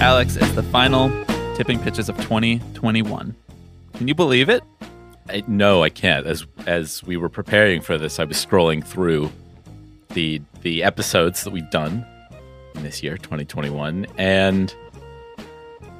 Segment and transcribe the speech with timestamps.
[0.00, 1.10] Alex, it's the final
[1.56, 3.34] tipping pitches of 2021.
[3.92, 4.64] Can you believe it?
[5.28, 6.26] I, no, I can't.
[6.26, 9.30] As as we were preparing for this, I was scrolling through
[10.14, 12.06] the the episodes that we've done
[12.76, 14.74] in this year, 2021, and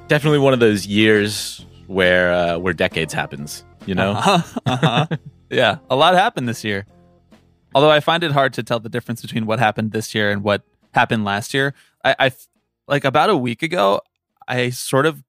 [0.07, 3.63] definitely one of those years where uh, where decades happens.
[3.85, 4.59] You know, uh-huh.
[4.65, 5.07] Uh-huh.
[5.51, 6.87] yeah, a lot happened this year.
[7.75, 10.41] Although I find it hard to tell the difference between what happened this year and
[10.41, 11.75] what happened last year.
[12.03, 12.31] I, I
[12.91, 14.01] like about a week ago,
[14.47, 15.23] I sort of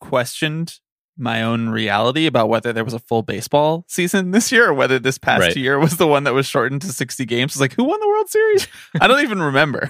[0.00, 0.78] questioned
[1.18, 4.98] my own reality about whether there was a full baseball season this year or whether
[4.98, 5.56] this past Right.
[5.56, 7.52] year was the one that was shortened to 60 games.
[7.54, 8.68] It's like, who won the World Series?
[9.00, 9.88] I don't even remember.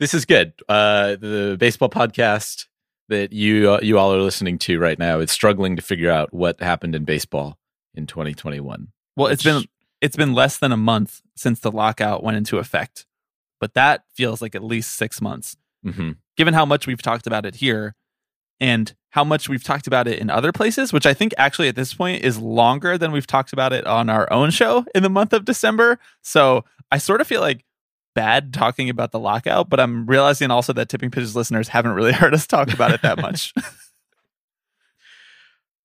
[0.00, 0.52] this is good.
[0.68, 2.66] Uh, the baseball podcast
[3.08, 6.32] that you uh, you all are listening to right now is struggling to figure out
[6.32, 7.58] what happened in baseball
[7.94, 8.88] in 2021.
[9.16, 9.64] Well, it's Which- been
[10.00, 13.06] it's been less than a month since the lockout went into effect.
[13.60, 15.56] But that feels like at least 6 months.
[15.86, 16.16] Mhm.
[16.36, 17.94] Given how much we've talked about it here
[18.60, 21.76] and how much we've talked about it in other places, which I think actually at
[21.76, 25.10] this point is longer than we've talked about it on our own show in the
[25.10, 25.98] month of December.
[26.22, 27.64] So, I sort of feel like
[28.14, 32.12] bad talking about the lockout, but I'm realizing also that Tipping Pitches listeners haven't really
[32.20, 33.52] heard us talk about it that much.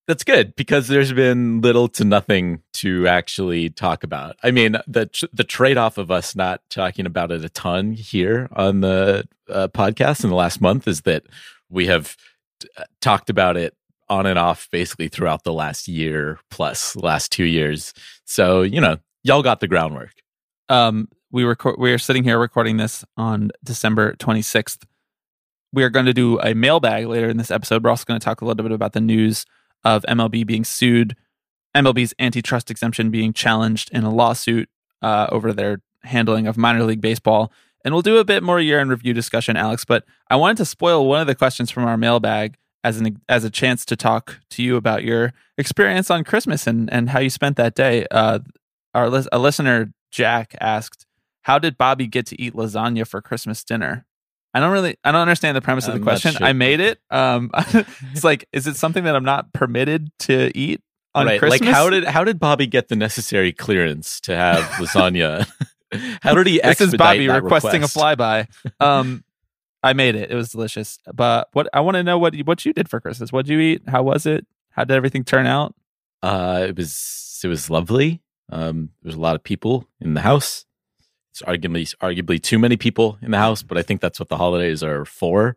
[0.08, 4.36] That's good because there's been little to nothing to actually talk about.
[4.42, 7.92] I mean, the tr- the trade off of us not talking about it a ton
[7.92, 11.24] here on the uh, podcast in the last month is that
[11.68, 12.16] we have
[12.58, 13.74] t- uh, talked about it
[14.08, 17.92] on and off basically throughout the last year plus last two years.
[18.24, 20.14] So you know, y'all got the groundwork.
[20.70, 21.76] um, we record.
[21.78, 24.84] We are sitting here recording this on December 26th.
[25.74, 27.84] We are going to do a mailbag later in this episode.
[27.84, 29.44] We're also going to talk a little bit about the news
[29.84, 31.16] of MLB being sued,
[31.76, 34.68] MLB's antitrust exemption being challenged in a lawsuit
[35.02, 37.52] uh, over their handling of minor league baseball,
[37.84, 39.84] and we'll do a bit more year in review discussion, Alex.
[39.84, 43.44] But I wanted to spoil one of the questions from our mailbag as an as
[43.44, 47.30] a chance to talk to you about your experience on Christmas and and how you
[47.30, 48.06] spent that day.
[48.10, 48.40] Uh,
[48.94, 51.06] our a listener Jack asked,
[51.42, 54.06] "How did Bobby get to eat lasagna for Christmas dinner?"
[54.54, 56.32] I don't really, I don't understand the premise of the I'm not question.
[56.32, 56.46] sure.
[56.46, 56.98] I made it.
[57.10, 57.50] Um,
[58.12, 60.80] it's like, is it something that I'm not permitted to eat
[61.14, 61.38] on right?
[61.38, 61.60] Christmas?
[61.62, 65.46] Like how did how did Bobby get the necessary clearance to have lasagna?
[66.22, 66.60] how did he?
[66.62, 67.96] this is Bobby requesting request?
[67.96, 68.46] a flyby.
[68.80, 69.22] Um,
[69.82, 70.30] I made it.
[70.30, 70.98] It was delicious.
[71.14, 73.30] But what I want to know what you- what you did for Christmas.
[73.30, 73.82] What did you eat?
[73.86, 74.46] How was it?
[74.70, 75.74] How did everything turn out?
[76.22, 78.20] Uh, it was it was lovely.
[78.50, 80.64] Um, there was a lot of people in the house.
[81.40, 84.36] It's arguably arguably too many people in the house, but I think that's what the
[84.36, 85.56] holidays are for.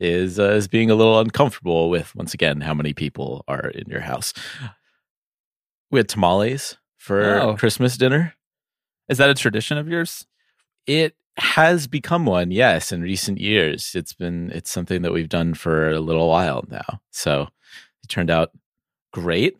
[0.00, 3.88] Is uh, is being a little uncomfortable with once again how many people are in
[3.88, 4.34] your house.
[5.90, 7.56] We had tamales for Oh.
[7.56, 8.34] Christmas dinner.
[9.08, 10.26] Is that a tradition of yours?
[10.86, 13.94] It has become one, yes, in recent years.
[13.94, 17.00] It's been it's something that we've done for a little while now.
[17.10, 17.48] So
[18.02, 18.50] it turned out
[19.12, 19.56] great.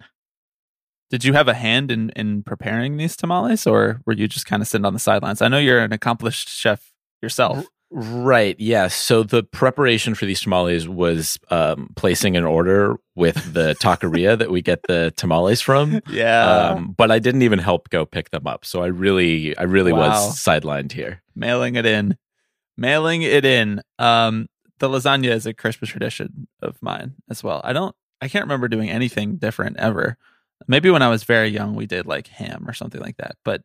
[1.12, 4.62] Did you have a hand in in preparing these tamales, or were you just kind
[4.62, 5.40] of sitting on the sidelines?
[5.42, 6.90] I know you're an accomplished chef
[7.22, 7.66] yourself.
[7.94, 8.56] Right.
[8.58, 8.94] Yes.
[8.94, 14.50] So the preparation for these tamales was um, placing an order with the taqueria that
[14.50, 16.00] we get the tamales from.
[16.08, 18.64] Yeah, Um, but I didn't even help go pick them up.
[18.64, 20.08] So I really, I really Wow.
[20.08, 21.22] was sidelined here.
[21.34, 22.16] mailing it in,
[22.78, 23.82] mailing it in.
[23.98, 24.46] Um,
[24.78, 27.60] the lasagna is a Christmas tradition of mine as well.
[27.62, 30.16] I don't, I can't remember doing anything different ever.
[30.66, 33.36] Maybe when I was very young, we did like ham or something like that.
[33.44, 33.62] But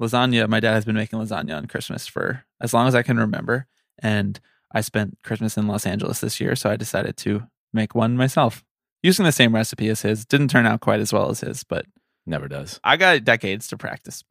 [0.00, 3.18] lasagna, my dad has been making lasagna on Christmas for as long as I can
[3.18, 3.66] remember.
[3.98, 4.38] And
[4.72, 8.64] I spent Christmas in Los Angeles this year, so I decided to make one myself
[9.02, 10.24] using the same recipe as his.
[10.24, 11.86] Didn't turn out quite as well as his, but
[12.26, 12.80] Never does.
[12.82, 14.24] I got decades to practice.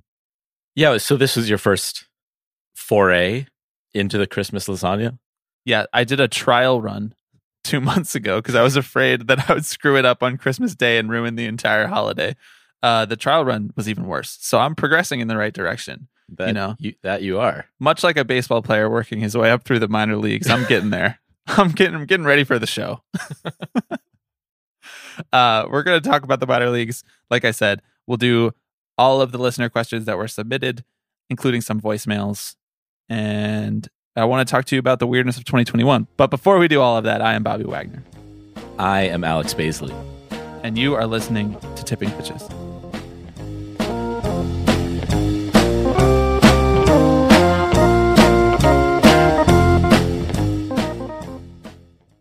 [0.75, 0.97] Yeah.
[0.97, 2.07] So this was your first
[2.75, 3.47] foray
[3.93, 5.17] into the Christmas lasagna.
[5.63, 7.15] Yeah, I did a trial run
[7.65, 10.75] two months ago because I was afraid that I would screw it up on Christmas
[10.75, 12.35] Day and ruin the entire holiday.
[12.81, 14.37] Uh, the trial run was even worse.
[14.39, 16.07] So I'm progressing in the right direction.
[16.29, 16.75] That You know.
[16.79, 17.65] you, that you are.
[17.79, 20.91] Much like a baseball player working his way up through the minor leagues, I'm getting
[20.91, 21.19] there.
[21.47, 23.01] I'm getting I'm getting ready for the show.
[25.33, 27.03] uh, we're going to talk about the minor leagues.
[27.29, 28.51] Like I said, we'll do
[28.97, 30.83] all of the listener questions that were submitted,
[31.29, 32.55] including some voicemails.
[33.09, 36.07] And I want to talk to you about the weirdness of 2021.
[36.15, 38.01] But before we do all of that, I am Bobby Wagner.
[38.79, 39.93] I am Alex Baisley.
[40.63, 42.41] And you are listening to Tipping Pitches.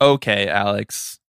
[0.00, 1.20] Okay, Alex.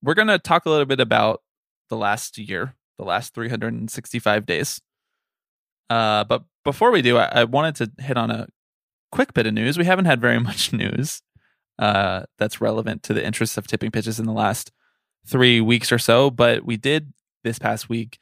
[0.00, 1.42] We're going to talk a little bit about
[1.88, 4.80] the last year, the last 365 days.
[5.90, 8.46] Uh, but before we do, I, I, wanted to hit on a
[9.14, 9.78] quick bit of news.
[9.78, 11.22] We haven't had very much news
[11.78, 14.72] uh, that's relevant to the interests of tipping pitches in the last
[15.24, 17.12] three weeks or so, but we did
[17.44, 18.18] this past week,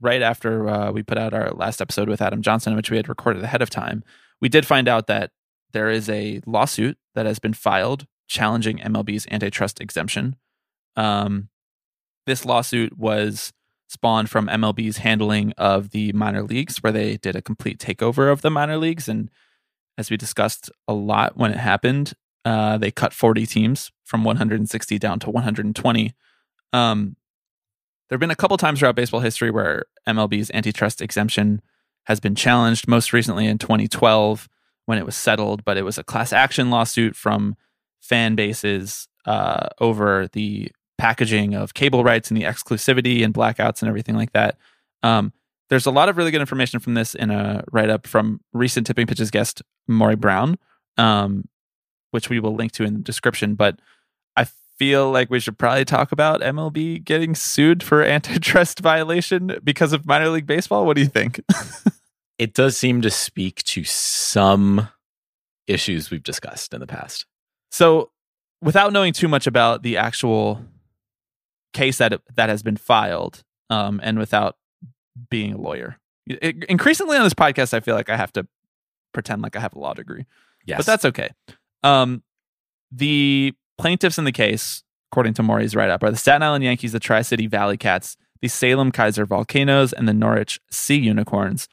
[0.00, 3.08] right after uh, we put out our last episode with Adam Johnson, which we had
[3.08, 4.04] recorded ahead of time.
[4.40, 5.32] We did find out that
[5.72, 10.36] there is a lawsuit that has been filed challenging MLB's antitrust exemption.
[10.96, 11.48] Um,
[12.26, 13.52] this lawsuit was
[13.88, 18.42] spawned from MLB's handling of the minor leagues, where they did a complete takeover of
[18.42, 19.08] the minor leagues.
[19.08, 19.30] And
[19.98, 22.14] as we discussed a lot when it happened,
[22.44, 26.14] uh, they cut 40 teams from 160 down to 120.
[26.72, 27.16] Um,
[28.08, 31.62] there have been a couple times throughout baseball history where MLB's antitrust exemption
[32.04, 34.48] has been challenged, most recently in 2012
[34.86, 37.56] when it was settled, but it was a class action lawsuit from
[38.00, 43.88] fan bases uh, over the packaging of cable rights and the exclusivity and blackouts and
[43.88, 44.58] everything like that.
[45.02, 45.32] Um,
[45.70, 48.86] there's a lot of really good information from this in a write up from recent
[48.86, 50.58] Tipping Pitches guest Maury Brown,
[50.98, 51.48] um,
[52.10, 53.54] which we will link to in the description.
[53.54, 53.80] But
[54.36, 54.46] I
[54.78, 60.06] feel like we should probably talk about MLB getting sued for antitrust violation because of
[60.06, 60.86] minor league baseball.
[60.86, 61.40] What do you think?
[62.38, 64.88] it does seem to speak to some
[65.66, 67.26] issues we've discussed in the past.
[67.70, 68.10] So,
[68.60, 70.62] without knowing too much about the actual
[71.72, 74.56] case that that has been filed, um, and without
[75.30, 78.46] being a lawyer, it, increasingly on this podcast, I feel like I have to
[79.12, 80.26] pretend like I have a law degree.
[80.66, 81.30] Yes, but that's okay.
[81.82, 82.22] Um,
[82.90, 84.82] the plaintiffs in the case,
[85.12, 88.16] according to Maury's write up, are the Staten Island Yankees, the Tri City Valley Cats,
[88.40, 91.68] the Salem Keizer Volcanoes, and the Norwich Sea Unicorns.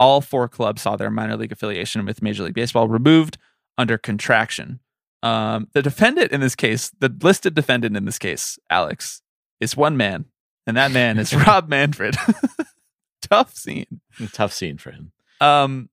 [0.00, 3.36] All four clubs saw their minor league affiliation with Major League Baseball removed
[3.76, 4.80] under contraction.
[5.22, 9.22] Um, the defendant in this case, the listed defendant in this case, Alex,
[9.58, 10.26] is one man,
[10.66, 12.16] and that man is Rob Manfred.
[13.22, 14.00] Tough scene.
[14.32, 15.12] Tough scene for him.
[15.40, 15.88] Um,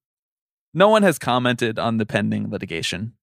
[0.73, 3.13] no one has commented on the pending litigation,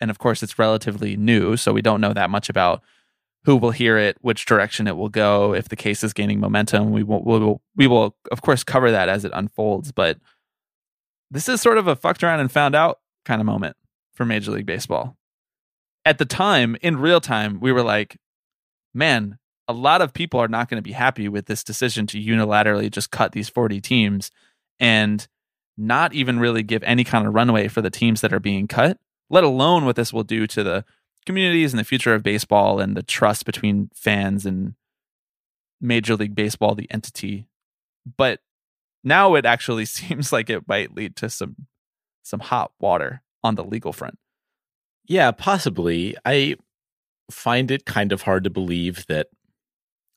[0.00, 2.82] and of course, it's relatively new, so we don't know that much about
[3.44, 6.90] who will hear it, which direction it will go, if the case is gaining momentum.
[6.90, 9.92] We will, we will, we will, of course, cover that as it unfolds.
[9.92, 10.18] But
[11.30, 13.76] this is sort of a fucked around and found out kind of moment
[14.14, 15.16] for Major League Baseball
[16.06, 18.16] at the time, in real time, we were like,
[18.94, 19.38] man,
[19.68, 22.90] a lot of people are not going to be happy with this decision to unilaterally
[22.90, 24.30] just cut these 40 teams
[24.78, 25.26] and
[25.76, 28.98] not even really give any kind of runway for the teams that are being cut,
[29.28, 30.84] let alone what this will do to the
[31.26, 34.74] communities and the future of baseball and the trust between fans and
[35.80, 37.46] Major League Baseball, the entity.
[38.16, 38.40] But
[39.04, 41.66] now it actually seems like it might lead to some
[42.22, 44.18] some hot water on the legal front.
[45.06, 46.16] Yeah, possibly.
[46.24, 46.56] I
[47.30, 49.28] find it kind of hard to believe that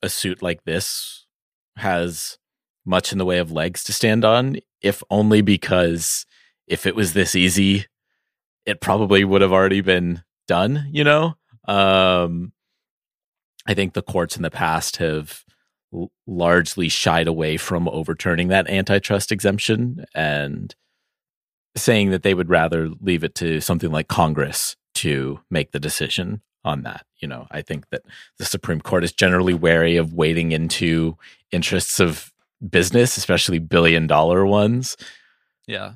[0.02, 1.26] a suit like this
[1.76, 2.38] has
[2.84, 6.26] much in the way of legs to stand on, if only because
[6.66, 7.86] if it was this easy,
[8.66, 11.34] it probably would have already been done, you know?
[11.66, 12.52] Um,
[13.66, 15.44] I think the courts in the past have
[16.26, 20.74] largely shied away from overturning that antitrust exemption and
[21.76, 26.42] saying that they would rather leave it to something like Congress to make the decision
[26.64, 27.06] on that.
[27.18, 28.02] You know, I think that
[28.38, 31.16] the Supreme Court is generally wary of wading into
[31.52, 32.32] interests of
[32.68, 34.96] business, especially billion dollar ones.
[35.66, 35.94] Yeah.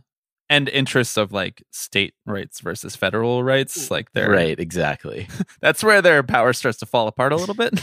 [0.50, 3.90] And interests of like state rights versus federal rights.
[3.90, 5.26] Like they're right, exactly.
[5.60, 7.80] that's where their power starts to fall apart a little bit,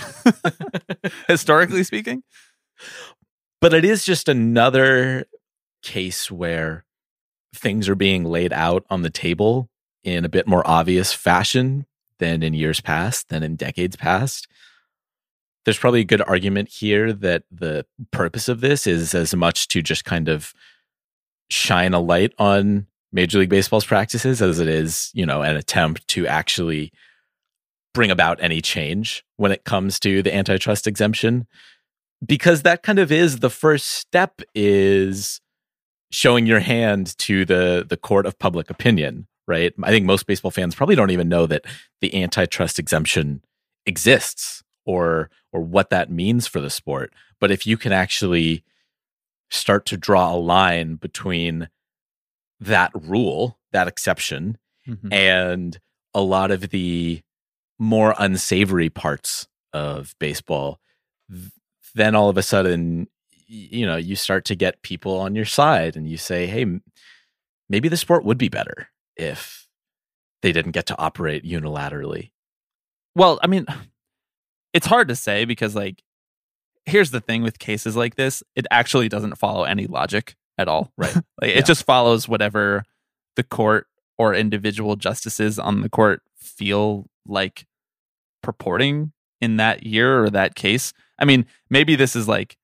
[1.27, 2.23] historically speaking.
[3.59, 5.25] But it is just another
[5.81, 6.85] case where
[7.53, 9.69] things are being laid out on the table
[10.03, 11.85] in a bit more obvious fashion
[12.21, 14.47] than in years past, than in decades past.
[15.65, 19.81] There's probably a good argument here that the purpose of this is as much to
[19.81, 20.53] just kind of
[21.49, 26.07] shine a light on Major League Baseball's practices as it is, you know, an attempt
[26.09, 26.93] to actually
[27.93, 31.45] bring about any change when it comes to the antitrust exemption
[32.25, 35.41] because that kind of is the first step is
[36.11, 39.73] showing your hand to the the court of public opinion right?
[39.83, 41.65] I think most baseball fans probably don't even know that
[41.99, 43.43] the antitrust exemption
[43.85, 47.13] exists or or what that means for the sport.
[47.41, 48.63] But if you can actually
[49.49, 51.67] start to draw a line between
[52.61, 55.11] that rule, that exception, Mhm.
[55.13, 55.79] and
[56.13, 57.21] a lot of the
[57.79, 60.79] more unsavory parts of baseball
[61.29, 61.51] th-
[61.95, 63.07] then all of a sudden
[63.47, 66.65] you know you start to get people on your side and you say hey
[67.69, 69.67] maybe the sport would be better if
[70.41, 72.31] they didn't get to operate unilaterally
[73.15, 73.65] Well, I mean,
[74.73, 76.01] it's hard to say because, like,
[76.85, 80.91] here's the thing with cases like this: it actually doesn't follow any logic at all.
[80.97, 81.15] Right.
[81.15, 81.59] like, Yeah.
[81.59, 82.83] it just follows whatever
[83.35, 83.87] the court
[84.17, 87.65] or individual justices on the court feel like
[88.43, 90.93] purporting in that year or that case.
[91.19, 92.57] I mean, maybe this is like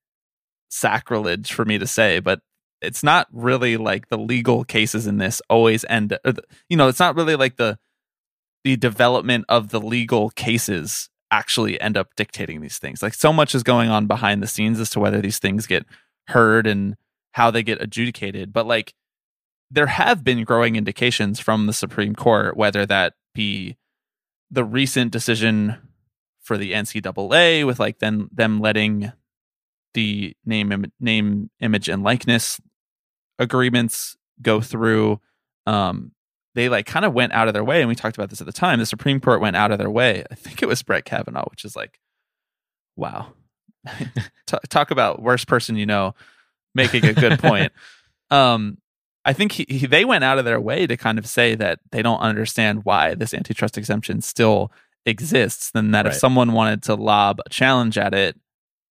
[0.70, 2.42] sacrilege for me to say, but
[2.81, 6.13] it's not really like the legal cases in this always end.
[6.24, 7.77] Uh, the, you know, it's not really like the
[8.63, 13.01] the development of the legal cases actually end up dictating these things.
[13.01, 15.86] Like so much is going on behind the scenes as to whether these things get
[16.27, 16.96] heard and
[17.31, 18.53] how they get adjudicated.
[18.53, 18.93] But like
[19.69, 23.77] there have been growing indications from the Supreme Court, whether that be
[24.50, 25.77] the recent decision
[26.41, 29.12] for the NCAA with like then them letting
[29.93, 32.62] the name im- name image and likeness
[33.39, 35.20] agreements go through
[35.65, 36.12] um
[36.56, 38.48] they like kind of went out of their way and we talked about this at
[38.48, 40.24] the time the supreme court went out of their way.
[40.32, 42.00] I think it was brett kavanaugh which is like
[42.96, 43.34] wow.
[44.48, 46.15] T- talk about worst person you know
[46.75, 47.72] making a good point.
[48.29, 48.77] Um
[49.24, 51.79] i think he, he, they went out of their way to kind of say that
[51.91, 54.70] they don't understand why this antitrust exemption still
[55.06, 58.38] exists and that if someone wanted to lob a challenge at it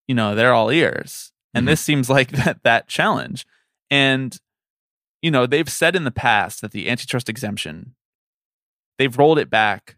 [0.09, 1.33] you know they're all ears.
[1.53, 1.71] And Mhm.
[1.71, 3.45] this seems like that that challenge
[3.91, 4.39] and
[5.23, 7.95] you know they've said in the past that the antitrust exemption
[8.99, 9.97] they've rolled it back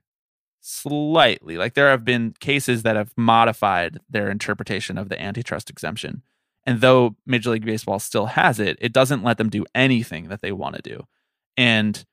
[0.61, 1.57] slightly.
[1.57, 6.23] Like there have been cases that have modified their interpretation of the antitrust exemption.
[6.67, 10.43] And though major league baseball still has it it doesn't let them do anything that
[10.43, 11.07] they want to do.
[11.57, 12.05] And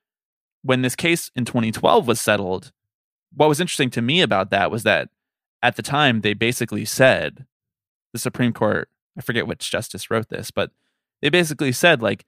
[0.61, 2.71] when this case in 2012 was settled
[3.33, 5.09] what was interesting to me about that was that
[5.61, 7.45] at the time they basically said
[8.13, 10.71] the supreme court i forget which justice wrote this but
[11.25, 12.23] they basically said like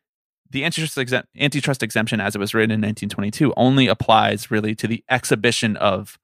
[0.50, 4.88] the antitrust, exemp- antitrust exemption as it was written in 1922 only applies really to
[4.88, 6.18] the exhibition of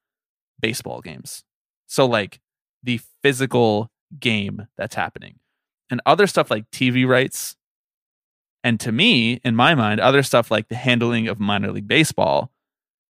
[0.60, 1.44] baseball games.
[1.86, 2.40] So like
[2.82, 5.36] the physical game that's happening.
[5.92, 7.56] And other stuff like tv rights
[8.64, 12.52] and to me in my mind other stuff like the handling of minor league baseball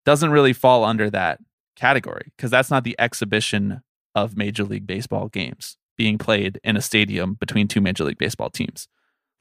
[0.05, 1.39] doesn't really fall under that
[1.75, 3.81] category because that's not the exhibition
[4.13, 8.51] of major league baseball games being played in a stadium between two major league baseball
[8.51, 8.87] teams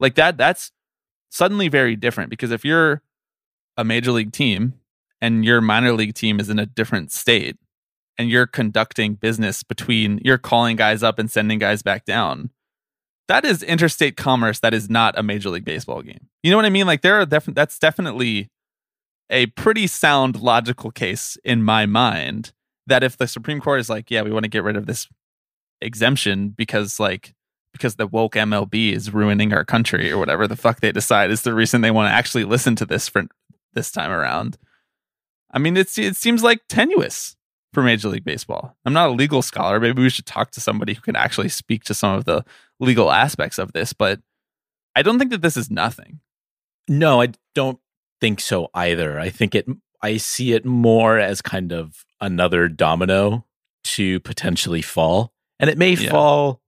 [0.01, 0.73] like that that's
[1.31, 3.03] suddenly very different because if you're
[3.77, 4.75] a major league team
[5.21, 7.57] and your minor league team is in a different state
[8.19, 12.51] and you're conducting business between you're calling guys up and sending guys back down
[13.29, 16.29] that is interstate commerce that is not a major league baseball game.
[16.43, 16.87] You know what i mean?
[16.87, 18.51] Like there are def- that's definitely
[19.31, 22.53] a pretty sound logical case in my mind
[22.87, 25.09] that if the supreme court is like yeah we want to get rid of this
[25.81, 27.35] exemption because like
[27.77, 31.43] because the woke MLB is ruining our country or whatever the fuck they decide is
[31.43, 33.25] the reason they want to actually listen to this for
[33.75, 34.57] this time around.
[35.53, 37.37] I mean, it's it seems like tenuous
[37.73, 38.77] for Major League Baseball.
[38.85, 39.79] I'm not a legal scholar.
[39.81, 42.45] Maybe we should talk to somebody who can actually speak to some of the
[42.81, 44.21] legal aspects of this, but
[44.95, 46.21] I don't think that this is nothing.
[46.89, 47.79] No, I don't
[48.21, 49.21] think so either.
[49.21, 49.67] I think it
[50.03, 53.45] I see it more as kind of another domino
[53.85, 55.33] to potentially fall.
[55.59, 56.11] And it may Yeah.
[56.11, 56.61] fall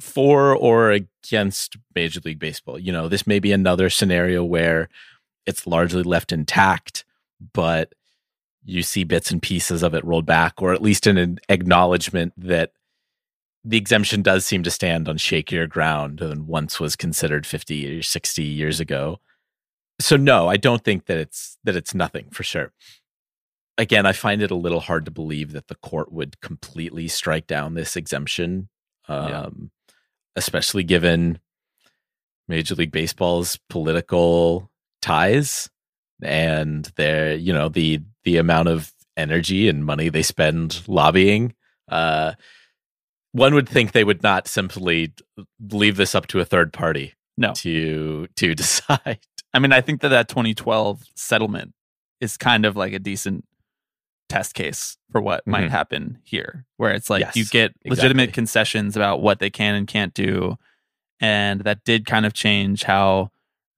[0.00, 2.78] for or against Major League Baseball.
[2.78, 4.88] You know, this may be another scenario where
[5.46, 7.04] it's largely left intact,
[7.52, 7.94] but
[8.64, 12.72] you see bits and pieces of it rolled back, or at least an acknowledgement that
[13.64, 18.02] the exemption does seem to stand on shakier ground than once was considered 50 or
[18.02, 19.20] 60 years ago
[20.00, 22.72] so no i don't think that it's that it's nothing for sure
[23.76, 27.46] again i find it a little hard to believe that the court would completely strike
[27.46, 28.68] down this exemption
[29.08, 29.70] um.
[30.36, 31.38] Especially given
[32.48, 34.70] major league baseball's political
[35.02, 35.70] ties
[36.22, 41.54] and their you know the the amount of energy and money they spend lobbying
[41.88, 42.32] uh
[43.32, 45.12] one would think they would not simply
[45.70, 47.52] leave this up to a third party No.
[47.54, 49.18] to to decide
[49.52, 51.72] I mean, I think that that 2012 settlement
[52.20, 53.44] is kind of like a decent
[54.30, 55.70] test case for what might Mhm.
[55.70, 58.32] happen here, where it's like Yes, you get legitimate exactly.
[58.32, 60.56] concessions about what they can and can't do.
[61.20, 63.30] And that did kind of change how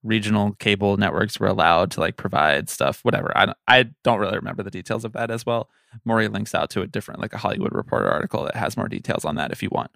[0.03, 3.31] regional cable networks were allowed to like provide stuff, whatever.
[3.37, 5.69] I don't, I don't really remember the details of that as well.
[6.05, 9.25] Maury links out to a different, like a Hollywood Reporter article that has more details
[9.25, 9.91] on that if you want.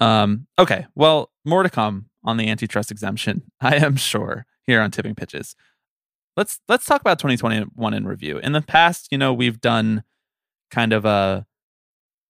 [0.00, 4.90] Um, okay, well, more to come on the antitrust exemption, I am sure, here on
[4.90, 5.54] Tipping Pitches.
[6.38, 8.38] Let's let's talk about 2021 in review.
[8.38, 10.04] In the past, you know, we've done
[10.70, 11.42] kind of uh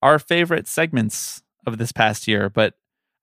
[0.03, 2.75] our favorite segments of this past year, but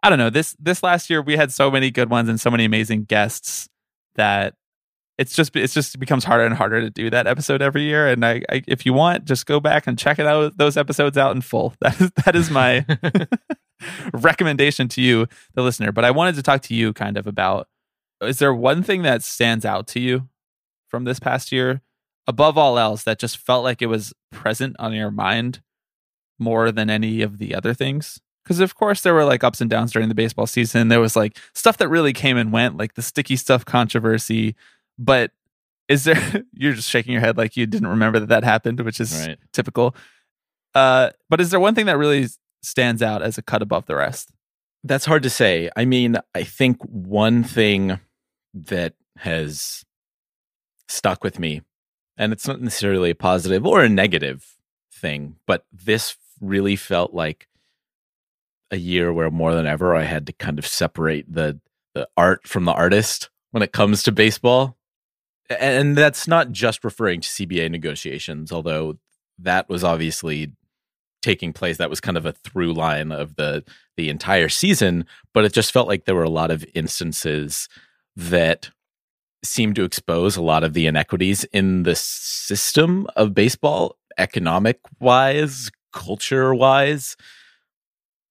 [0.04, 0.30] I don't know.
[0.30, 3.68] This this last year we had so many good ones and so many amazing guests
[4.13, 4.54] that
[5.18, 8.08] it's just it's just becomes harder and harder to do that episode every year.
[8.08, 11.18] And I, I if you want, just go back and check it out those episodes
[11.18, 11.74] out in full.
[11.82, 12.86] That is that is my
[14.13, 15.92] recommendation to you, the listener.
[15.92, 17.70] But I wanted to talk to you kind of about
[18.22, 20.30] is there one thing that stands out to you
[20.96, 21.82] from this past year
[22.25, 25.62] above all else that just felt like it was present on your mind
[26.40, 28.22] more than any of the other things?
[28.46, 30.88] Because of course there were like ups and downs during the baseball season.
[30.88, 34.56] There was like stuff that really came and went, like the sticky stuff controversy.
[34.98, 35.32] But
[35.90, 36.44] is there?
[36.54, 39.38] You're just shaking your head like you didn't remember that that happened, which is Right.
[39.52, 39.96] typical.
[40.74, 42.28] Uh, but is there one thing that really
[42.64, 44.32] stands out as a cut above the rest?
[44.86, 45.70] That's hard to say.
[45.75, 48.00] I mean, I think one thing
[48.54, 49.85] that has
[50.88, 51.62] stuck with me,
[52.18, 54.56] and it's not necessarily a positive or a negative
[54.94, 57.48] thing, but this really felt like
[58.72, 61.60] a year where more than ever I had to kind of separate the
[61.94, 64.77] the art from the artist when it comes to baseball.
[65.50, 68.98] And that's not just referring to CBA negotiations, although
[69.39, 70.51] that was obviously
[71.22, 71.77] taking place.
[71.77, 73.63] That was kind of a through line of the
[73.96, 77.70] the entire season, but it just felt like there were a lot of instances
[78.15, 78.72] that
[79.46, 85.72] seemed to expose a lot of the inequities in the system of baseball, economic wise,
[85.94, 87.16] culture wise.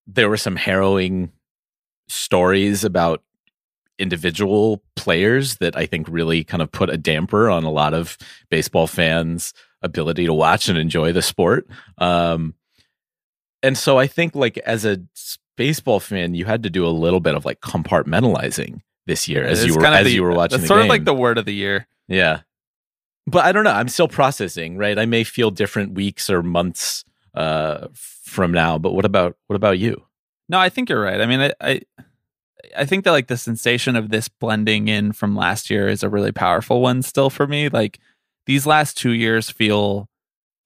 [0.07, 1.33] There were some harrowing
[2.09, 3.23] stories about
[3.99, 8.19] individual players that I think really kind of put a damper on a lot of
[8.51, 11.67] baseball fans' ability to watch and enjoy the sport.
[11.99, 12.55] Um,
[13.63, 15.01] and so I think like as a
[15.57, 19.63] baseball fan, you had to do a little bit of like compartmentalizing this year as
[19.63, 20.59] It's you were as the- you were watching.
[20.59, 21.87] That's the sort of like the word of the year.
[22.09, 22.41] Yeah.
[23.27, 23.73] But I don't know.
[23.73, 24.99] I'm still processing, right?
[24.99, 29.79] I may feel different weeks or months uh from now, but what about what about
[29.79, 30.03] you?
[30.49, 31.21] No, I think you're right.
[31.21, 31.81] I mean, I, I
[32.77, 36.09] I think that like the sensation of this blending in from last year is a
[36.09, 37.69] really powerful one still for me.
[37.69, 37.99] Like
[38.47, 40.09] these last two years feel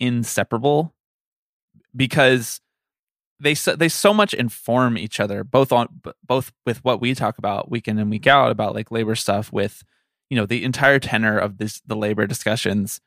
[0.01, 0.94] inseparable
[1.94, 2.61] because
[3.40, 5.88] they so, they so much inform each other both on
[6.27, 9.53] both with what we talk about week in and week out about like labor stuff
[9.53, 9.83] with
[10.31, 13.01] you know the entire tenor of this the labor discussions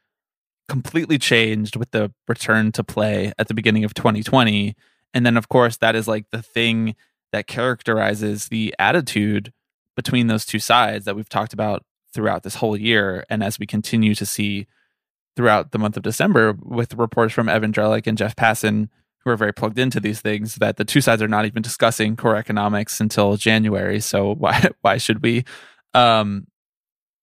[0.67, 4.75] completely changed with the return to play at the beginning of 2020
[5.13, 6.95] and then of course that is like the thing
[7.31, 9.51] that characterizes the attitude
[9.95, 13.25] between those two sides that we've talked about throughout this whole year.
[13.29, 14.67] And as we continue to see
[15.35, 18.89] throughout the month of December with reports from Evan Drellich and Jeff Passan
[19.23, 22.15] who are very plugged into these things that the two sides are not even discussing
[22.15, 23.99] core economics until January.
[23.99, 25.43] So why why should we?
[25.93, 26.47] Um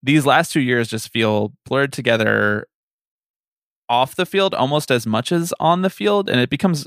[0.03, 2.69] these last two years just feel blurred together
[3.89, 6.29] off the field almost as much as on the field.
[6.29, 6.87] And it becomes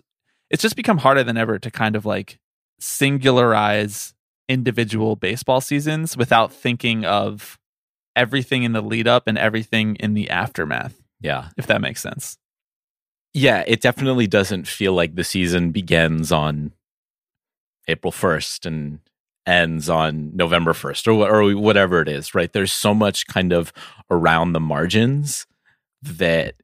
[0.50, 2.40] it's just become harder than ever to kind of like
[2.82, 4.14] singularize
[4.50, 7.58] individual baseball seasons without thinking of
[8.16, 11.50] everything in the lead up and everything in the aftermath Yeah.
[11.58, 12.38] if that makes sense
[13.34, 16.74] Yeah, it definitely doesn't feel like the season begins on
[17.88, 19.00] April 1st and
[19.46, 22.52] ends on November 1st or, or whatever it is, right?
[22.52, 23.74] There's so much kind of
[24.10, 25.48] around the margins
[26.02, 26.56] that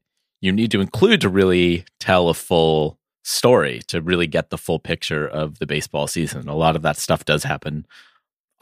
[0.41, 4.79] you need to include to really tell a full story, to really get the full
[4.79, 6.47] picture of the baseball season.
[6.47, 7.85] A lot of that stuff does happen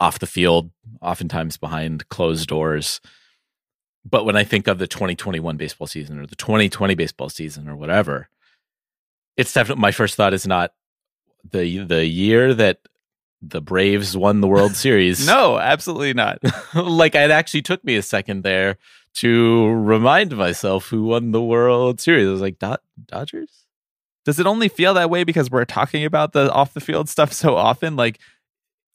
[0.00, 3.00] off the field, oftentimes behind closed doors.
[4.08, 7.74] But when I think of the 2021 baseball season or the 2020 baseball season or
[7.74, 8.28] whatever,
[9.36, 10.72] it's definitely my first thought is not
[11.50, 12.80] the the year that
[13.42, 15.26] the Braves won the World Series.
[15.26, 16.38] no absolutely not
[16.74, 18.78] like it actually took me a second there
[19.14, 22.28] to remind myself who won the World Series.
[22.28, 23.64] I was like, Dod- Dodgers?
[24.24, 27.32] does it only feel that way because we're talking about the off the field stuff
[27.42, 28.18] so often like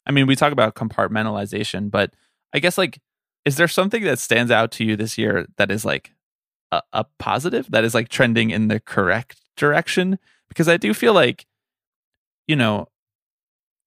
[0.05, 2.13] i mean we talk about compartmentalization but
[2.53, 2.99] i guess like
[3.45, 6.13] is there something that stands out to you this year that is like
[6.71, 10.19] a, a positive that is like trending in the correct direction?
[10.49, 11.45] Because i do feel like
[12.47, 12.87] you know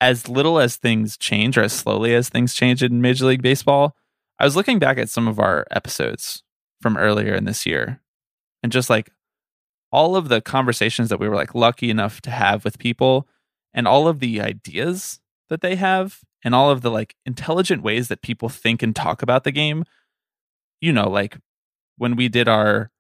[0.01, 3.95] as little as things change or as slowly as things change in major league baseball
[4.39, 6.43] i was looking back at some of our episodes
[6.81, 8.01] from earlier in this year
[8.63, 9.11] and just like
[9.93, 13.29] all of the conversations that we were like lucky enough to have with people
[13.75, 18.09] and all of the ideas that they have and all of the like intelligent ways
[18.09, 19.85] that people think and talk about the game
[20.81, 21.39] you know like
[21.97, 22.91] when we did our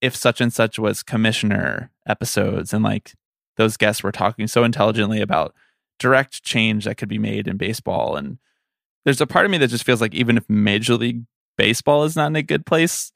[0.00, 3.12] if such and such was commissioner episodes and like
[3.56, 5.54] those guests were talking so intelligently about
[5.98, 8.38] direct change that could be made in baseball and
[9.06, 11.22] there's a part of me that just feels like even if major league
[11.56, 13.12] baseball is not in a good place,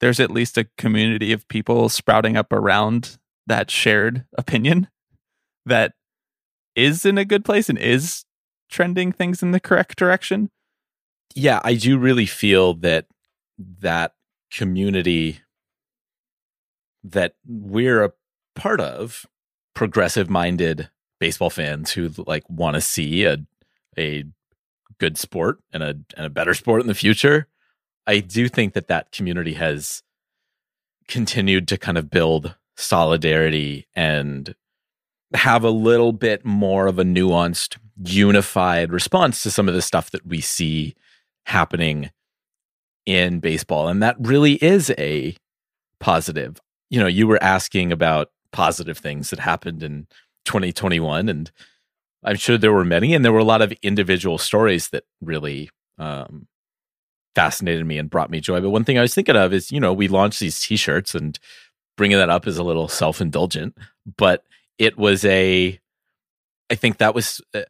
[0.00, 4.88] there's at least a community of people sprouting up around that shared opinion
[5.64, 5.92] that
[6.74, 8.24] is in a good place and is
[8.74, 10.50] trending things in the correct direction.
[11.36, 13.06] Yeah, I do really feel that
[13.58, 14.14] that
[14.50, 15.40] community
[17.04, 18.12] that we're a
[18.56, 19.26] part of,
[19.74, 23.38] progressive minded baseball fans who like want to see a
[23.96, 24.24] a
[24.98, 27.46] good sport and a and a better sport in the future.
[28.08, 30.02] I do think that that community has
[31.06, 34.54] continued to kind of build solidarity and
[35.34, 40.10] have a little bit more of a nuanced, unified response to some of the stuff
[40.10, 40.94] that we see
[41.46, 42.10] happening
[43.06, 43.88] in baseball.
[43.88, 45.36] And that really is a
[46.00, 46.60] positive.
[46.90, 50.06] You know, you were asking about positive things that happened in
[50.44, 51.50] 2021, and
[52.22, 55.70] I'm sure there were many, and there were a lot of individual stories that really
[55.98, 56.46] um,
[57.34, 58.60] fascinated me and brought me joy.
[58.60, 61.38] But one thing I was thinking of is, you know, we launched these t-shirts and
[61.96, 63.76] bringing that up is a little self-indulgent,
[64.16, 64.44] but
[64.78, 65.78] it was a
[66.70, 67.62] I think that was uh,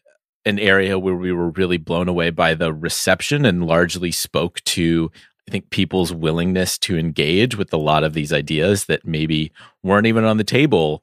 [0.45, 5.11] an area where we were really blown away by the reception and largely spoke to
[5.49, 10.07] I think people's willingness to engage with a lot of these ideas that maybe weren't
[10.07, 11.03] even on the table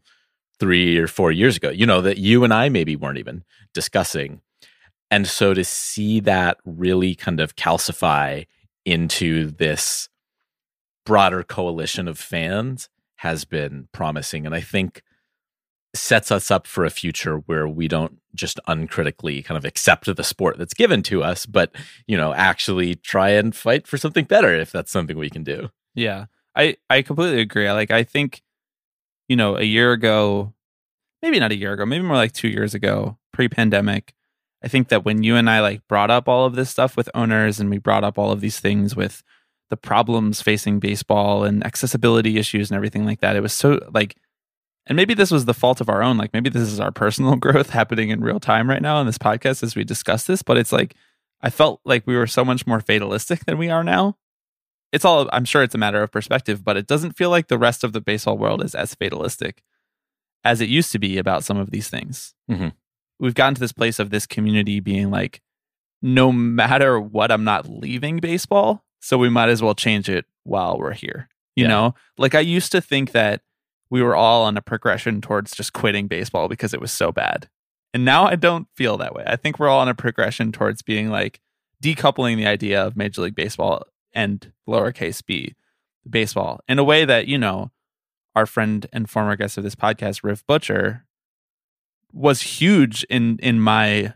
[0.59, 1.69] 3 or 4 years ago.
[1.69, 4.41] You know, that you and I maybe weren't even discussing.
[5.11, 8.47] And so to see that really kind of calcify
[8.85, 10.09] into this
[11.05, 14.45] broader coalition of fans has been promising.
[14.45, 15.03] And I think
[15.93, 20.23] sets us up for a future where we don't just uncritically kind of accept the
[20.23, 21.71] sport that's given to us, but,
[22.07, 25.69] you know, actually try and fight for something better if that's something we can do.
[25.93, 26.25] Yeah.
[26.55, 27.69] I, I completely agree.
[27.71, 28.41] Like, I think,
[29.27, 30.53] you know, a year ago,
[31.21, 34.13] maybe not a year ago, maybe more like two years ago, pre pandemic,
[34.63, 37.09] I think that when you and I like brought up all of this stuff with
[37.13, 39.23] owners and we brought up all of these things with
[39.69, 44.15] the problems facing baseball and accessibility issues and everything like that, it was so like,
[44.87, 46.17] and maybe this was the fault of our own.
[46.17, 49.17] Like maybe this is our personal growth happening in real time right now on this
[49.17, 50.95] podcast as we discuss this, but it's like,
[51.41, 54.17] I felt like we were so much more fatalistic than we are now.
[54.91, 57.57] It's all, I'm sure it's a matter of perspective, but it doesn't feel like the
[57.57, 59.63] rest of the baseball world is as fatalistic
[60.43, 62.33] as it used to be about some of these things.
[62.49, 62.69] Mm-hmm
[63.19, 65.43] we've gotten to this place of this community being like,
[66.01, 68.83] no matter what, I'm not leaving baseball.
[68.99, 71.29] So we might as well change it while we're here.
[71.55, 71.67] You Yeah.
[71.69, 73.41] know, like I used to think that
[73.91, 77.49] we were all on a progression towards just quitting baseball because it was so bad.
[77.93, 79.25] And now I don't feel that way.
[79.27, 81.41] I think we're all on a progression towards being like
[81.83, 85.55] decoupling the idea of Major League Baseball and lowercase b
[86.09, 87.69] baseball in a way that, you know,
[88.33, 91.05] our friend and former guest of this podcast, Riff Butcher,
[92.13, 94.13] was huge in in my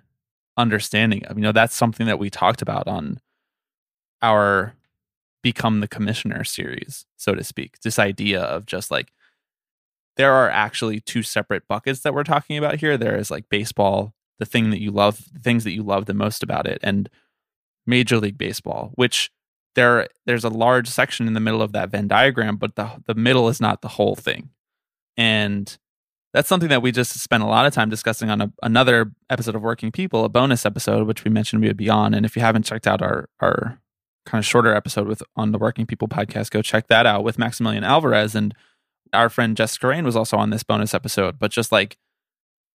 [0.55, 1.37] understanding of.
[1.37, 3.19] You know, that's something that we talked about on
[4.21, 4.73] our
[5.41, 7.81] become the commissioner series, so to speak.
[7.81, 9.11] This idea of just like
[10.17, 12.97] there are actually two separate buckets that we're talking about here.
[12.97, 16.13] There is like baseball, the thing that you love, the things that you love the
[16.13, 17.09] most about it, and
[17.85, 19.31] Major League Baseball, which
[19.75, 23.15] there there's a large section in the middle of that Venn diagram, but the the
[23.15, 24.49] middle is not the whole thing.
[25.17, 25.77] And
[26.33, 29.55] that's something that we just spent a lot of time discussing on a, another episode
[29.55, 32.13] of Working People, a bonus episode, which we mentioned we would be on.
[32.13, 33.79] And if you haven't checked out our our
[34.25, 37.37] kind of shorter episode with on the Working People podcast, go check that out with
[37.37, 38.55] Maximilian Alvarez and
[39.15, 41.39] our friend Jessica Rain was also on this bonus episode.
[41.39, 41.97] But just like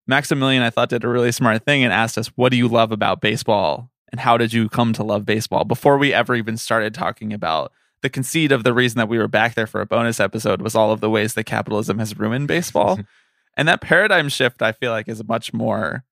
[0.07, 2.91] Maximilian, I thought did a really smart thing and asked us, "What do you love
[2.91, 5.65] about baseball?" and how did you come to love baseball?
[5.65, 7.71] Before we ever even started talking about
[8.01, 10.75] the conceit of the reason that we were back there for a bonus episode was
[10.75, 12.99] all of the ways that capitalism has ruined baseball.
[13.57, 16.05] And that paradigm shift, I feel like, is much more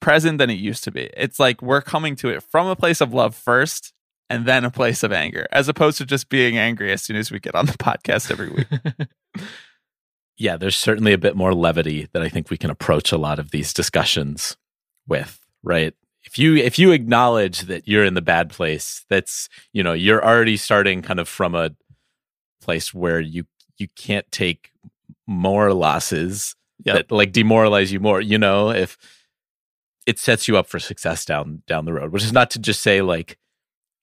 [0.00, 1.08] present than it used to be.
[1.16, 3.92] It's like we're coming to it from a place of love first
[4.28, 7.30] and then a place of anger, as opposed to just being angry as soon as
[7.30, 8.66] we get on the podcast every week.
[10.36, 13.38] yeah, there's certainly a bit more levity that I think we can approach a lot
[13.38, 14.56] of these discussions
[15.06, 15.94] with, right?
[16.24, 20.24] If you if you acknowledge that you're in the bad place, that's, you know, you're
[20.24, 21.70] already starting kind of from a
[22.62, 23.44] place where you
[23.76, 24.70] you can't take
[25.26, 26.94] more losses Yep.
[26.96, 28.98] that like demoralize you more, you know, if
[30.06, 32.82] it sets you up for success down down the road, which is not to just
[32.82, 33.38] say like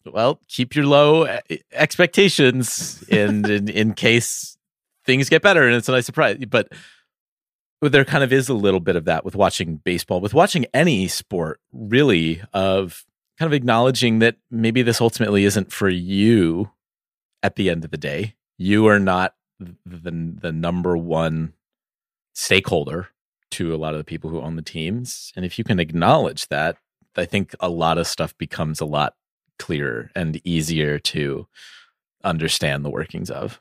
[0.05, 4.50] well, keep your low e- expectations in, in in case
[5.05, 6.37] things get better and it's a nice surprise.
[6.49, 6.71] But
[7.81, 11.07] there kind of is a little bit of that with watching baseball, with watching any
[11.07, 13.05] sport, really, of
[13.39, 16.69] kind of acknowledging that maybe this ultimately isn't for you
[17.41, 18.35] at the end of the day.
[18.57, 21.53] You are not the the number one
[22.33, 23.09] stakeholder
[23.51, 25.33] to a lot of the people who own the teams.
[25.35, 26.77] And if you can acknowledge that,
[27.17, 29.15] I think a lot of stuff becomes a lot
[29.59, 31.47] clearer and easier to
[32.23, 33.59] understand the workings of.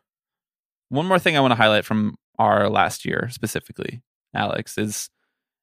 [0.91, 4.03] One more thing I want to highlight from our last year specifically,
[4.35, 5.09] Alex, is,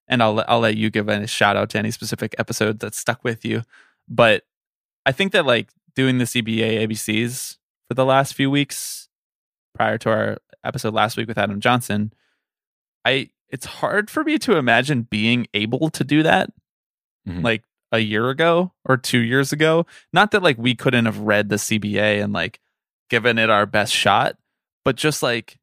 [0.08, 3.24] and I'll I'll let you give a shout out to any specific episode that stuck
[3.24, 3.62] with you,
[4.08, 4.44] but
[5.06, 9.10] I think that like doing the CBA ABCs for the last few weeks
[9.76, 12.14] prior to our episode last week with Adam Johnson,
[13.06, 16.50] I it's hard for me to imagine being able to do that
[17.28, 17.44] Mhm.
[17.44, 17.64] like
[17.94, 19.86] a year ago or 2 years ago.
[20.12, 22.60] Not that like we couldn't have read the CBA and like
[23.10, 24.38] given it our best shot,
[24.88, 25.60] but just like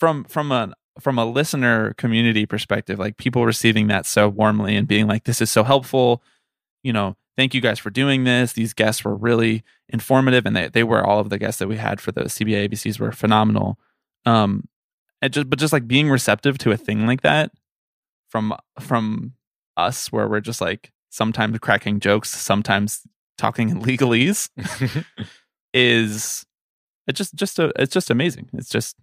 [0.00, 4.88] from from a from a listener community perspective, like people receiving that so warmly and
[4.88, 6.24] being like this is so helpful,
[6.82, 8.54] you know, thank you guys for doing this.
[8.54, 11.76] These guests were really informative and they they were all of the guests that we
[11.76, 13.78] had for the CBA ABCs were phenomenal.
[14.26, 14.68] Um
[15.20, 17.52] and just but just like being receptive to a thing like that
[18.28, 19.34] from from
[19.76, 23.02] us where we're just like sometimes cracking jokes, sometimes
[23.38, 24.48] talking in legalese
[25.72, 26.44] is
[27.06, 28.48] it just just a, it's just amazing.
[28.52, 28.96] It's just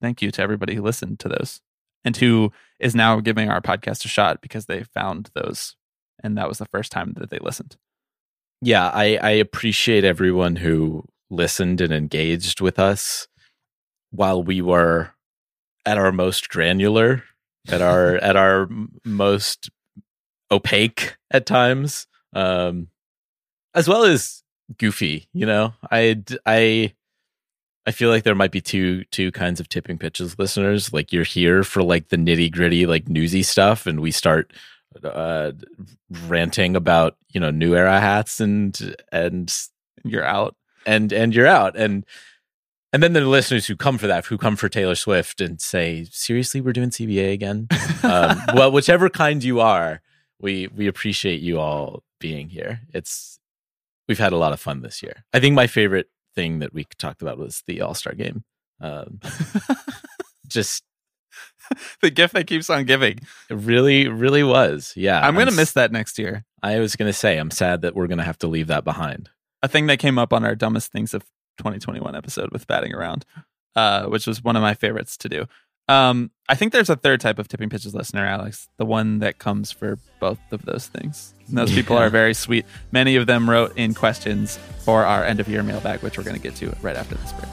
[0.00, 1.60] thank you to everybody who listened to those
[2.04, 5.76] and who is now giving our podcast a shot because they found those
[6.22, 7.76] and that was the first time that they listened.
[8.62, 13.28] yeah, I, I appreciate everyone who listened and engaged with us
[14.10, 15.10] while we were
[15.86, 17.22] at our most granular,
[17.68, 18.68] at our at our
[19.04, 19.70] most
[20.50, 22.88] opaque at times, um,
[23.74, 24.42] as well as
[24.78, 25.28] goofy.
[25.32, 26.94] You know, I I
[27.86, 30.92] I feel like there might be two two kinds of tipping pitches listeners.
[30.92, 34.52] Like you're here for like the nitty gritty, like newsy stuff, and we start
[35.04, 35.52] uh
[36.26, 39.54] ranting about you know new era hats and and
[40.04, 40.56] You're out.
[40.84, 42.04] and and you're out and
[42.92, 46.08] and then the listeners who come for that who come for taylor swift and say
[46.10, 47.68] seriously we're doing cba again
[48.02, 50.00] um, well whichever kind you are
[50.40, 53.38] we we appreciate you all being here it's
[54.08, 56.84] we've had a lot of fun this year i think my favorite thing that we
[56.98, 58.44] talked about was the all-star game
[58.80, 59.20] um,
[60.48, 60.82] just
[62.02, 63.18] the gift that keeps on giving.
[63.48, 66.44] it really really was yeah I'm gonna s- miss that next year.
[66.62, 69.28] i was gonna say i'm sad that we're gonna have to leave that behind
[69.62, 71.22] a thing that came up on our dumbest things of
[71.58, 73.26] 2021 episode with batting around,
[73.76, 75.44] uh, which was one of my favorites to do.
[75.90, 79.38] Um, I think there's a third type of tipping pitches listener, Alex, the one that
[79.38, 81.34] comes for both of those things.
[81.48, 82.64] And those people are very sweet.
[82.92, 86.36] Many of them wrote in questions for our end of year mailbag, which we're going
[86.36, 87.48] to get to right after this break.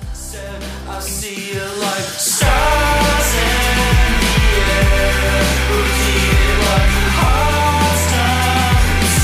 [0.88, 5.42] I see you like stars in the air,
[5.74, 8.02] repeated like hearts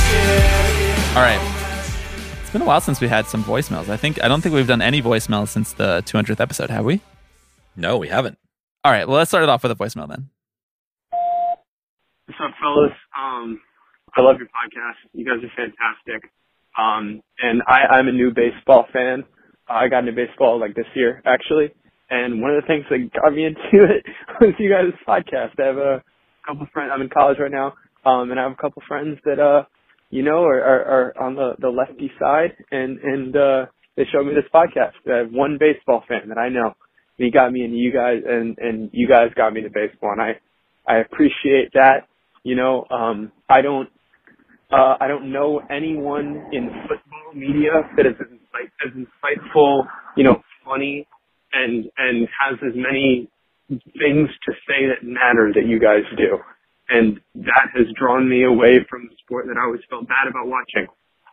[0.09, 1.17] scared.
[1.17, 2.39] All right.
[2.41, 3.89] It's been a while since we had some voicemails.
[3.89, 6.99] I think I don't think we've done any voicemails since the 200th episode, have we?
[7.75, 8.37] no we haven't
[8.85, 9.07] All right.
[9.07, 10.29] Well, let's start it off with a voicemail then.
[12.25, 12.91] What's up, fellas?
[13.17, 13.61] Um,
[14.15, 14.99] I love your podcast.
[15.13, 16.29] You guys are fantastic.
[16.77, 19.23] Um, and I, I'm a new baseball fan.
[19.69, 21.71] I got into baseball like this year, actually.
[22.09, 24.03] And one of the things that got me into it
[24.41, 25.59] was you guys' podcast.
[25.59, 26.03] I have a
[26.45, 26.91] couple friends.
[26.93, 29.63] I'm in college right now, um, and I have a couple friends that, uh,
[30.09, 33.65] you know, are, are, are on the, the lefty side, and and uh,
[33.95, 34.93] they showed me this podcast.
[35.07, 36.75] I have one baseball fan that I know.
[37.17, 40.21] He got me into you guys, and and you guys got me into baseball, and
[40.21, 40.39] I
[40.87, 42.07] I appreciate that.
[42.43, 43.87] You know, um, I don't,
[44.71, 49.83] uh, I don't know anyone in football media that is insight, as insightful,
[50.17, 51.07] you know, funny,
[51.53, 53.29] and and has as many
[53.69, 56.37] things to say that matter that you guys do,
[56.89, 60.47] and that has drawn me away from the sport that I always felt bad about
[60.47, 60.87] watching,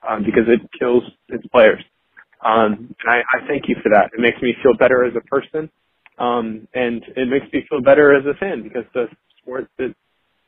[0.08, 1.82] um, because it kills its players.
[2.44, 4.10] Um, and I, I thank you for that.
[4.12, 5.70] It makes me feel better as a person,
[6.18, 9.06] um, and it makes me feel better as a fan because the
[9.42, 9.94] sport that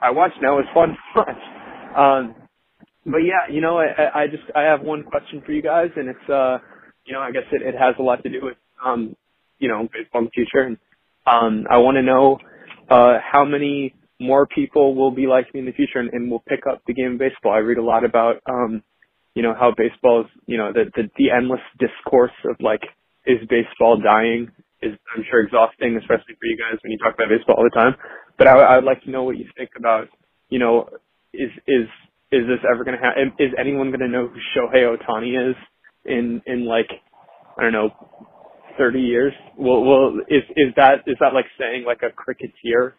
[0.01, 1.97] I watch now is fun to watch.
[1.97, 2.35] Um,
[3.07, 6.09] but yeah, you know, I, I just I have one question for you guys, and
[6.09, 6.59] it's uh,
[7.05, 9.17] you know, I guess it, it has a lot to do with um,
[9.59, 10.77] you know, baseball in the future, and
[11.27, 12.39] um, I want to know
[12.91, 16.45] uh, how many more people will be like me in the future and, and will
[16.49, 17.53] pick up the game of baseball.
[17.53, 18.83] I read a lot about um,
[19.35, 22.83] you know, how baseball is, you know, the, the the endless discourse of like,
[23.27, 24.51] is baseball dying?
[24.83, 27.71] Is I'm sure exhausting, especially for you guys when you talk about baseball all the
[27.71, 27.95] time.
[28.37, 30.09] But I, I'd like to know what you think about,
[30.49, 30.89] you know,
[31.33, 31.87] is is
[32.33, 33.33] is this ever going to happen?
[33.39, 35.57] Is anyone going to know who Shohei Ohtani is
[36.05, 36.91] in in like
[37.57, 37.91] I don't know,
[38.77, 39.33] thirty years?
[39.57, 42.95] Well, well, is is that is that like saying like a cricketer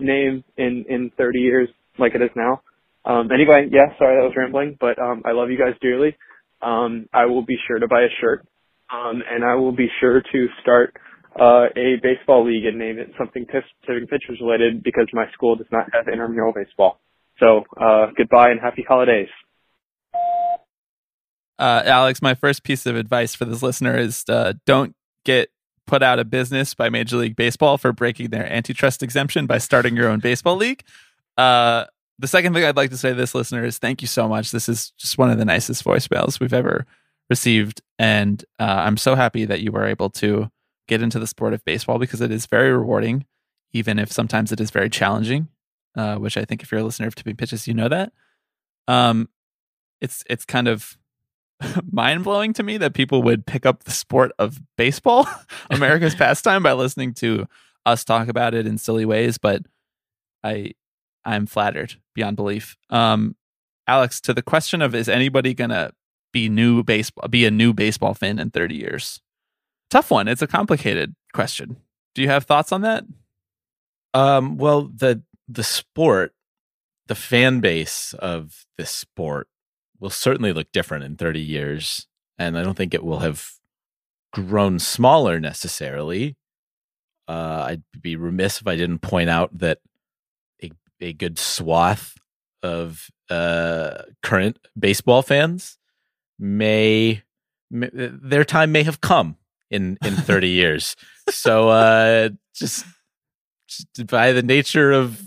[0.00, 2.60] name in in thirty years like it is now?
[3.04, 6.16] Um, anyway, yeah, sorry that was rambling, but um, I love you guys dearly.
[6.62, 8.46] Um, I will be sure to buy a shirt,
[8.90, 10.96] um, and I will be sure to start
[11.38, 15.66] uh, a baseball league and name it something Pacific Pitchers related because my school does
[15.70, 17.00] not have intramural baseball.
[17.40, 19.28] So uh, goodbye and happy holidays.
[21.58, 25.50] Uh, Alex, my first piece of advice for this listener is uh, don't get
[25.86, 29.94] put out of business by Major League Baseball for breaking their antitrust exemption by starting
[29.94, 30.82] your own baseball league.
[31.36, 31.84] Uh,
[32.18, 34.50] the second thing I'd like to say to this listener is thank you so much.
[34.50, 36.86] This is just one of the nicest voicemails we've ever
[37.28, 37.80] received.
[37.98, 40.50] And uh, I'm so happy that you were able to
[40.86, 43.24] get into the sport of baseball because it is very rewarding,
[43.72, 45.48] even if sometimes it is very challenging,
[45.96, 48.12] uh, which I think if you're a listener of Tipping Pitches, you know that.
[48.86, 49.28] Um,
[50.00, 50.98] it's it's kind of
[51.90, 55.26] mind blowing to me that people would pick up the sport of baseball,
[55.70, 57.46] America's pastime, by listening to
[57.86, 59.38] us talk about it in silly ways.
[59.38, 59.62] But
[60.42, 60.72] I
[61.24, 62.76] I'm flattered beyond belief.
[62.90, 63.36] Um,
[63.86, 65.92] Alex, to the question of is anybody gonna
[66.32, 69.20] be new baseball be a new baseball fan in 30 years?
[69.90, 70.28] Tough one.
[70.28, 71.76] It's a complicated question.
[72.14, 73.04] Do you have thoughts on that?
[74.12, 76.32] Um, well, the the sport,
[77.06, 79.48] the fan base of this sport
[80.00, 82.06] will certainly look different in 30 years,
[82.38, 83.50] and I don't think it will have
[84.32, 86.36] grown smaller necessarily.
[87.28, 89.78] Uh, I'd be remiss if I didn't point out that
[91.00, 92.14] a good swath
[92.62, 95.78] of uh, current baseball fans
[96.38, 97.22] may,
[97.70, 99.36] may their time may have come
[99.70, 100.96] in in 30 years.
[101.30, 102.84] So uh, just
[103.68, 105.22] just by the nature of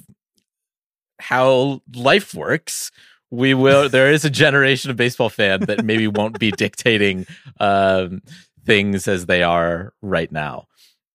[1.19, 2.91] how life works,
[3.31, 3.89] we will.
[3.97, 7.25] There is a generation of baseball fan that maybe won't be dictating
[7.59, 8.21] um,
[8.65, 10.67] things as they are right now.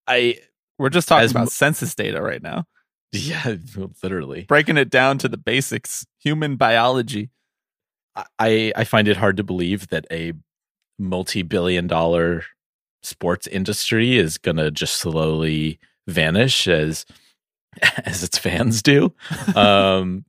[0.07, 0.38] I
[0.79, 2.65] We're just talking As about census data right now,
[3.22, 3.57] yeah,
[4.03, 4.42] literally.
[4.44, 7.31] breaking it down to the basics, human biology.
[8.38, 10.33] I I find it hard to believe that a
[10.98, 12.44] multi-billion dollar
[13.03, 17.05] sports industry is going to just slowly vanish as
[18.05, 19.12] as its fans do.
[19.57, 20.25] Um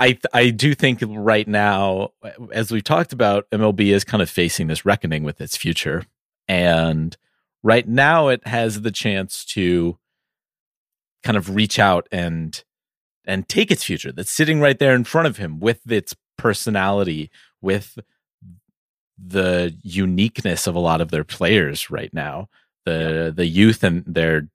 [0.00, 2.10] I I do think right now
[2.52, 6.04] as we've talked about MLB is kind of facing this reckoning with its future
[6.46, 7.16] and
[7.64, 9.98] right now it has the chance to
[11.22, 12.64] kind of reach out and
[13.26, 17.30] and take its future that's sitting right there in front of him with its personality
[17.60, 17.98] with
[19.22, 22.48] the uniqueness of a lot of their players right now
[22.88, 24.48] the the youth and their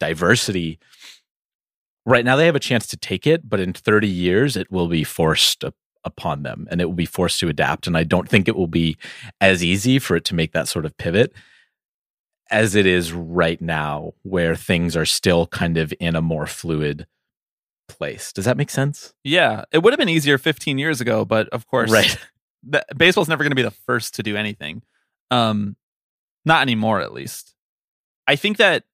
[0.00, 0.78] diversity.
[2.06, 4.88] Right now they have a chance to take it but in 30 years it will
[4.88, 5.74] be forced up
[6.06, 8.66] upon them and it will be forced to adapt and i don't think it will
[8.66, 8.94] be
[9.40, 11.32] as easy for it to make that sort of pivot
[12.50, 17.06] as it is right now where things are still kind of in a more fluid
[17.88, 21.48] place does that make sense Yeah, it would have been easier 15 years ago, but
[21.50, 22.16] of course, right
[22.66, 24.82] the, baseball's never going to be the first to do anything.
[25.30, 25.76] Um,
[26.44, 27.54] not anymore, at least.
[28.26, 28.84] I think that.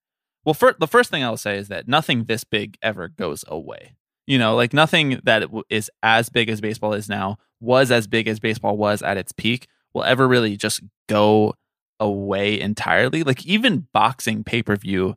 [0.44, 3.96] Well, fir- the first thing I'll say is that nothing this big ever goes away.
[4.26, 8.26] You know, like nothing that is as big as baseball is now was as big
[8.26, 11.54] as baseball was at its peak will ever really just go
[12.00, 13.22] away entirely.
[13.22, 15.16] Like even boxing pay per view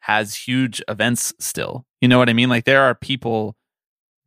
[0.00, 1.84] has huge events still.
[2.00, 2.48] You know what I mean?
[2.48, 3.56] Like there are people,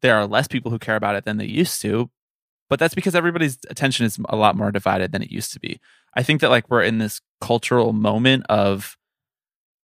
[0.01, 2.11] there are less people who care about it than they used to,
[2.69, 5.79] but that's because everybody's attention is a lot more divided than it used to be.
[6.15, 8.97] I think that like we're in this cultural moment of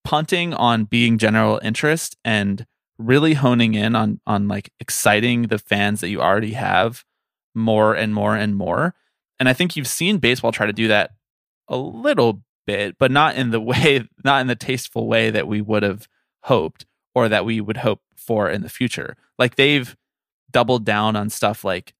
[0.04, 2.66] punting on being general interest and
[2.98, 7.04] really honing in on on like exciting the fans that you already have
[7.56, 8.94] more and more and more.
[9.40, 11.12] And I think you've seen baseball try to do that
[11.70, 15.62] a little bit, but not in the way, not in the tasteful way that we
[15.62, 16.08] would have
[16.44, 19.16] hoped or that we would hope for in the future.
[19.38, 19.96] Like they've
[20.52, 21.94] doubled down on stuff like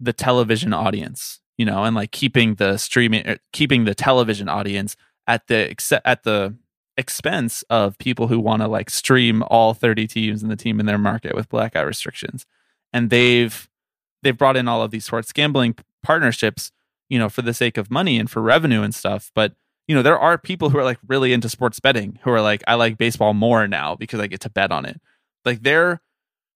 [0.00, 4.96] the television audience, you know, and like keeping the streaming, er, keeping the television audience
[5.26, 6.54] at the at the
[6.96, 10.86] expense of people who want to like stream all 30 teams in the team in
[10.86, 12.46] their market with blackout restrictions.
[12.92, 13.68] And they've
[14.22, 16.70] they've brought in all of these sports gambling partnerships,
[17.08, 19.30] you know, for the sake of money and for revenue and stuff.
[19.34, 19.54] But
[19.86, 22.62] you know, there are people who are like really into sports betting who are like,
[22.66, 25.00] I like baseball more now because I get to bet on it.
[25.44, 26.00] Like they're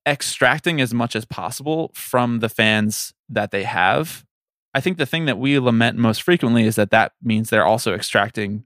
[0.07, 4.25] extracting as much as possible from the fans that they have.
[4.73, 7.95] I think the thing that we lament most frequently is that that means they're also
[7.95, 8.65] extracting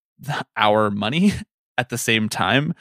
[0.56, 1.32] our money
[1.78, 2.74] at the same time.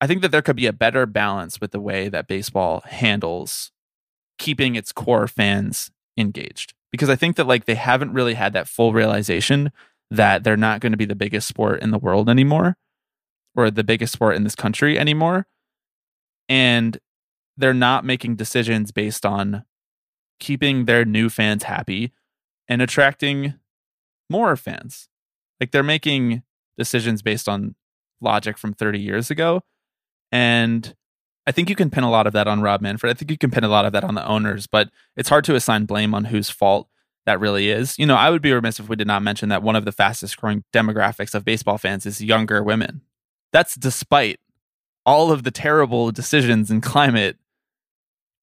[0.00, 3.70] I think that there could be a better balance with the way that baseball handles
[4.38, 8.68] keeping its core fans engaged because I think that like they haven't really had that
[8.68, 9.72] full realization
[10.10, 12.76] that they're not going to be the biggest sport in the world anymore
[13.54, 15.46] or the biggest sport in this country anymore.
[16.48, 16.98] And
[17.56, 19.64] they're not making decisions based on
[20.40, 22.12] keeping their new fans happy
[22.68, 23.54] and attracting
[24.28, 25.08] more fans.
[25.60, 26.42] Like they're making
[26.78, 27.74] decisions based on
[28.20, 29.62] logic from 30 years ago.
[30.32, 30.94] And
[31.46, 33.10] I think you can pin a lot of that on Rob Manfred.
[33.10, 35.44] I think you can pin a lot of that on the owners, but it's hard
[35.44, 36.88] to assign blame on whose fault
[37.26, 37.98] that really is.
[37.98, 39.92] You know, I would be remiss if we did not mention that one of the
[39.92, 43.02] fastest growing demographics of baseball fans is younger women.
[43.52, 44.38] That's despite
[45.06, 47.36] all of the terrible decisions in climate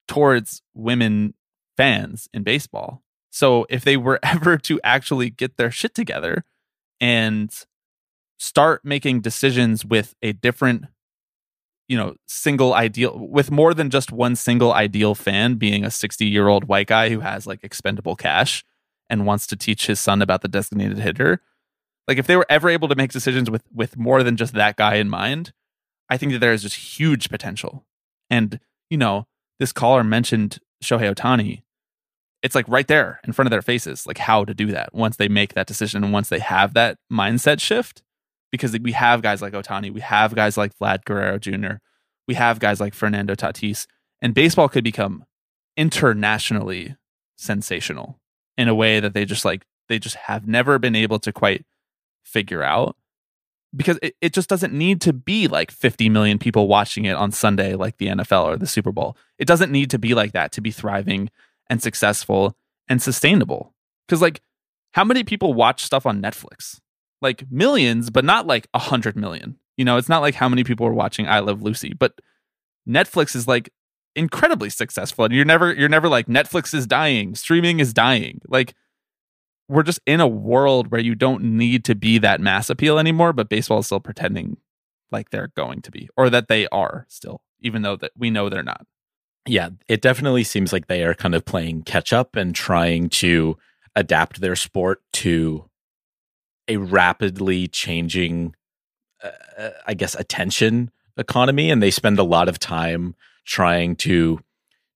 [0.07, 1.33] towards women
[1.75, 3.03] fans in baseball.
[3.29, 6.43] So if they were ever to actually get their shit together
[6.99, 7.53] and
[8.39, 10.85] start making decisions with a different
[11.87, 16.25] you know single ideal with more than just one single ideal fan being a 60
[16.25, 18.63] year old white guy who has like expendable cash
[19.09, 21.41] and wants to teach his son about the designated hitter
[22.07, 24.75] like if they were ever able to make decisions with with more than just that
[24.75, 25.53] guy in mind
[26.09, 27.85] i think that there is just huge potential.
[28.29, 28.59] And
[28.89, 29.27] you know
[29.59, 31.63] this caller mentioned Shohei Ohtani
[32.43, 35.17] it's like right there in front of their faces like how to do that once
[35.17, 38.03] they make that decision and once they have that mindset shift
[38.51, 41.77] because we have guys like Ohtani, we have guys like Vlad Guerrero Jr.,
[42.27, 43.87] we have guys like Fernando Tatis,
[44.21, 45.23] and baseball could become
[45.75, 46.95] internationally
[47.37, 48.19] sensational
[48.57, 51.65] in a way that they just like they just have never been able to quite
[52.23, 52.97] figure out
[53.75, 57.31] because it, it just doesn't need to be like 50 million people watching it on
[57.31, 59.15] Sunday like the NFL or the Super Bowl.
[59.37, 61.29] It doesn't need to be like that to be thriving
[61.69, 63.73] and successful and sustainable.
[64.09, 64.41] Cuz like
[64.93, 66.79] how many people watch stuff on Netflix?
[67.21, 69.57] Like millions, but not like a hundred million.
[69.77, 72.19] You know, it's not like how many people are watching I Love Lucy, but
[72.87, 73.71] Netflix is like
[74.15, 75.25] incredibly successful.
[75.25, 78.41] And you're never you're never like Netflix is dying, streaming is dying.
[78.47, 78.73] Like
[79.69, 83.33] we're just in a world where you don't need to be that mass appeal anymore,
[83.33, 84.57] but baseball is still pretending
[85.11, 88.49] like they're going to be or that they are still, even though that we know
[88.49, 88.85] they're not.
[89.45, 93.57] Yeah, it definitely seems like they are kind of playing catch up and trying to
[93.95, 95.69] adapt their sport to
[96.67, 98.55] a rapidly changing,
[99.23, 101.71] uh, I guess, attention economy.
[101.71, 103.15] And they spend a lot of time
[103.45, 104.39] trying to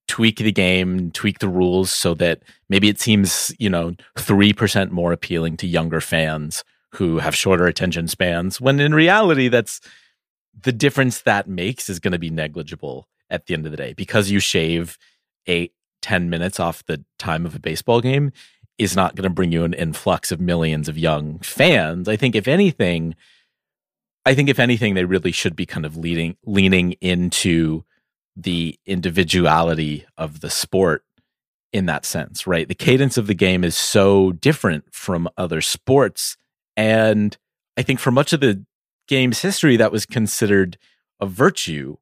[0.07, 5.13] tweak the game, tweak the rules so that maybe it seems, you know, 3% more
[5.13, 6.63] appealing to younger fans
[6.95, 9.79] who have shorter attention spans, when in reality, that's
[10.63, 13.93] the difference that makes is going to be negligible at the end of the day
[13.93, 14.97] because you shave
[15.47, 18.31] eight, 10 minutes off the time of a baseball game
[18.77, 22.07] is not going to bring you an influx of millions of young fans.
[22.07, 23.15] I think if anything,
[24.25, 27.83] I think if anything, they really should be kind of leading leaning into
[28.35, 31.03] the individuality of the sport
[31.73, 32.67] in that sense, right?
[32.67, 36.37] The cadence of the game is so different from other sports.
[36.75, 37.37] And
[37.77, 38.65] I think for much of the
[39.07, 40.77] game's history, that was considered
[41.19, 41.97] a virtue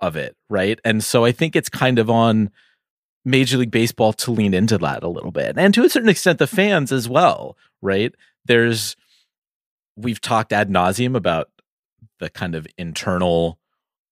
[0.00, 0.80] of it, right?
[0.84, 2.50] And so I think it's kind of on
[3.24, 5.56] Major League Baseball to lean into that a little bit.
[5.56, 8.14] And to a certain extent, the fans as well, right?
[8.44, 8.96] There's,
[9.96, 11.50] we've talked ad nauseum about
[12.18, 13.58] the kind of internal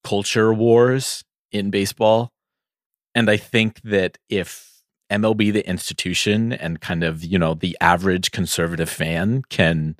[0.05, 2.33] culture wars in baseball.
[3.15, 8.31] And I think that if MLB, the institution, and kind of, you know, the average
[8.31, 9.97] conservative fan can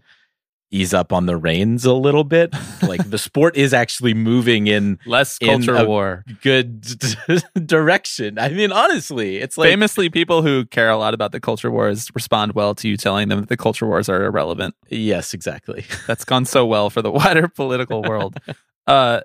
[0.71, 4.99] ease up on the reins a little bit, like the sport is actually moving in
[5.07, 6.25] Less In culture a- war.
[6.43, 6.81] good
[7.67, 8.39] direction.
[8.39, 12.09] I mean, honestly, it's like Famously, people who care a lot about the culture wars
[12.15, 14.75] respond well to you telling them that the culture wars are irrelevant.
[14.89, 15.85] yes, exactly.
[16.07, 18.37] That's gone so well for the wider political world.
[18.87, 19.21] Uh,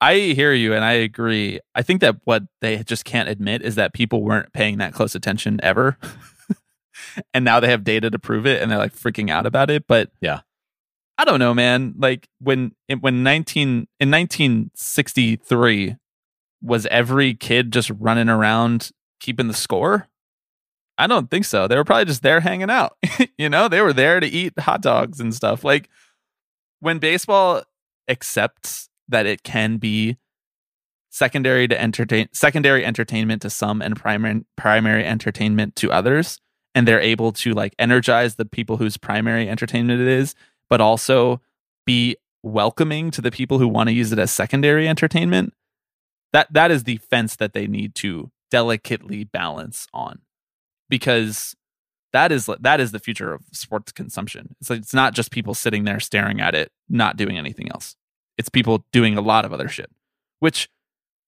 [0.00, 1.60] I hear you and I agree.
[1.74, 5.14] I think that what they just can't admit is that people weren't paying that close
[5.14, 5.96] attention ever.
[7.32, 9.84] and now they have data to prove it and they're like freaking out about it.
[9.86, 10.40] But Yeah.
[11.16, 11.94] I don't know, man.
[11.96, 15.96] Like when when 19 in 1963
[16.60, 18.90] was every kid just running around
[19.20, 20.08] keeping the score?
[20.96, 21.66] I don't think so.
[21.66, 22.96] They were probably just there hanging out.
[23.38, 25.64] you know, they were there to eat hot dogs and stuff.
[25.64, 25.88] Like
[26.80, 27.62] when baseball
[28.08, 30.16] accepts that it can be
[31.10, 36.40] secondary to entertain secondary entertainment to some and primary primary entertainment to others
[36.74, 40.34] and they're able to like energize the people whose primary entertainment it is
[40.70, 41.40] but also
[41.86, 45.54] be welcoming to the people who want to use it as secondary entertainment
[46.32, 50.20] that that is the fence that they need to delicately balance on
[50.88, 51.54] because
[52.12, 54.54] that is that is the future of sports consumption.
[54.60, 57.96] It's it's not just people sitting there staring at it not doing anything else.
[58.36, 59.90] It's people doing a lot of other shit
[60.44, 60.68] which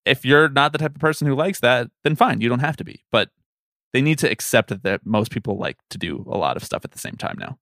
[0.05, 2.77] if you're not the type of person who likes that then fine you don't have
[2.77, 3.31] to be but
[3.95, 6.91] they need to accept that most people like to do a lot of stuff at
[6.91, 7.59] the same time now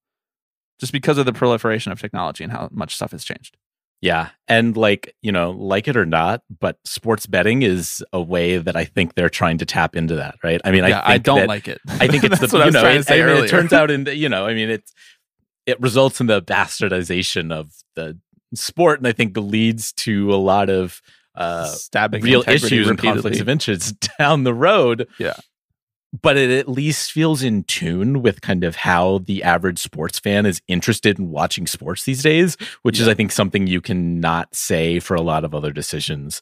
[0.85, 3.57] just because of the proliferation of technology and how much stuff has changed
[4.03, 4.29] Yeah.
[4.49, 8.77] And like, you know, like it or not, but sports betting is a way that
[8.77, 10.61] I think they're trying to tap into that, right?
[10.63, 12.71] I mean, yeah, I, I, don't that- like it I think it's the what you
[12.73, 14.93] know, it, I mean, it turns out in the, you know, I mean, it's
[15.65, 18.19] it results in the bastardization of the
[18.55, 21.01] sport, and I think leads to a lot of
[21.35, 25.09] uh, stabbing real issues and conflicts of interest down the road.
[25.19, 25.37] Yeah.
[26.23, 30.47] But it at least feels in tune with kind of how the average sports fan
[30.47, 35.01] is interested in watching sports these days, which is, I think, something you cannot say
[35.01, 36.41] for a lot of other decisions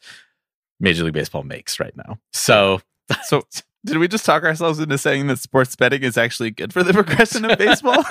[0.81, 2.19] Major League Baseball makes right now.
[2.33, 2.81] So,
[3.25, 3.43] So
[3.85, 6.93] did we just talk ourselves into saying that sports betting is actually good for the
[6.93, 8.05] progression of baseball?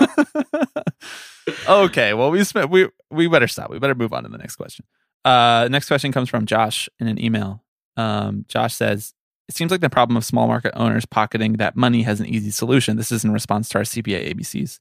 [1.86, 3.70] okay, well we spent we we better stop.
[3.70, 4.86] We better move on to the next question.
[5.24, 7.64] Uh next question comes from Josh in an email.
[7.95, 9.14] Um Josh says,
[9.52, 12.52] "It seems like the problem of small market owners pocketing that money has an easy
[12.52, 12.95] solution.
[12.95, 14.80] This is in response to our CPA ABCs.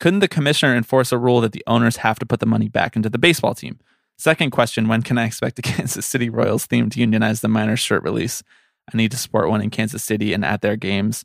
[0.00, 2.96] Couldn't the commissioner enforce a rule that the owners have to put the money back
[2.96, 3.78] into the baseball team?
[4.18, 7.78] Second question, when can I expect a Kansas City Royals theme to unionize the minors
[7.78, 8.42] shirt release?
[8.92, 11.24] I need to support one in Kansas City and at their games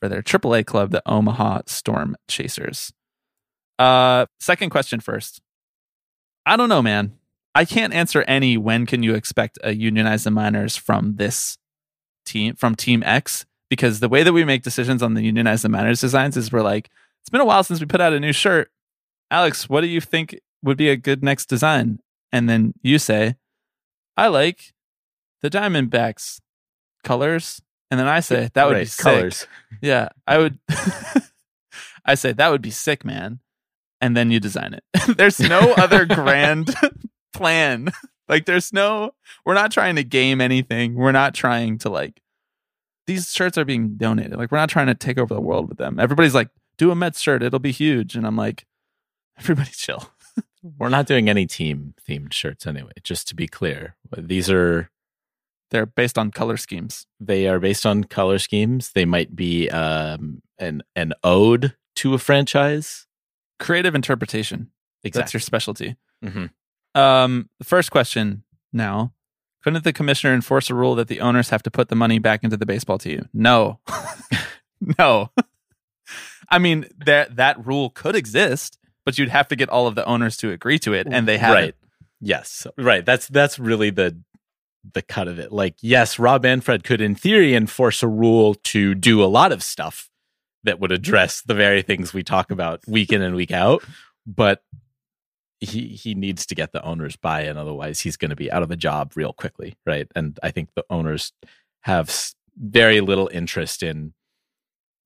[0.00, 2.92] for their AAA club, the Omaha Storm Chasers.
[3.80, 5.42] Uh, second question first.
[6.46, 7.18] I don't know, man.
[7.52, 11.58] I can't answer any when can you expect a unionize the minors from this
[12.24, 15.68] team from Team X because the way that we make decisions on the unionized the
[15.68, 16.90] minors designs is we're like,
[17.22, 18.70] it's been a while since we put out a new shirt.
[19.30, 22.00] Alex, what do you think would be a good next design?
[22.32, 23.36] And then you say,
[24.16, 24.74] I like
[25.40, 26.40] the Diamondbacks
[27.02, 27.62] colors.
[27.90, 29.02] And then I say, that would be sick.
[29.02, 29.46] colors.
[29.80, 30.58] Yeah, I would.
[32.04, 33.40] I say that would be sick, man.
[34.00, 34.84] And then you design it.
[35.16, 36.74] there's no other grand
[37.32, 37.90] plan.
[38.32, 39.14] Like, there's no.
[39.44, 40.94] We're not trying to game anything.
[40.94, 42.20] We're not trying to like.
[43.06, 44.36] These shirts are being donated.
[44.36, 45.98] Like, we're not trying to take over the world with them.
[46.00, 47.42] Everybody's like, do a Mets shirt.
[47.42, 48.14] It'll be huge.
[48.16, 48.64] And I'm like,
[49.38, 50.10] everybody chill.
[50.78, 53.96] We're not doing any team themed shirts anyway, just to be clear.
[54.16, 54.88] These are
[55.70, 57.06] They're based on color schemes.
[57.20, 58.92] they are based on color schemes.
[58.94, 63.06] They might be um an an ode to a franchise.
[63.58, 64.70] Creative interpretation.
[65.02, 65.96] That's your specialty.
[66.24, 66.50] Mhm.
[66.94, 69.12] Um, first question now.
[69.62, 72.42] Couldn't the commissioner enforce a rule that the owners have to put the money back
[72.42, 73.28] into the baseball team?
[73.32, 73.78] No.
[74.98, 75.30] no.
[76.48, 80.04] I mean, that that rule could exist, but you'd have to get all of the
[80.04, 81.62] owners to agree to it, and they haven't.
[81.62, 81.74] Right.
[82.20, 82.66] Yes.
[82.76, 83.06] Right.
[83.06, 84.20] That's that's really the
[84.94, 85.52] the cut of it.
[85.52, 89.62] Like, yes, Rob Manfred could in theory enforce a rule to do a lot of
[89.62, 90.10] stuff
[90.64, 93.84] that would address the very things we talk about week in and week out,
[94.26, 94.62] but
[95.62, 98.70] he he needs to get the owners buy-in otherwise he's going to be out of
[98.70, 100.08] a job real quickly, right?
[100.14, 101.32] And I think the owners
[101.82, 104.12] have very little interest in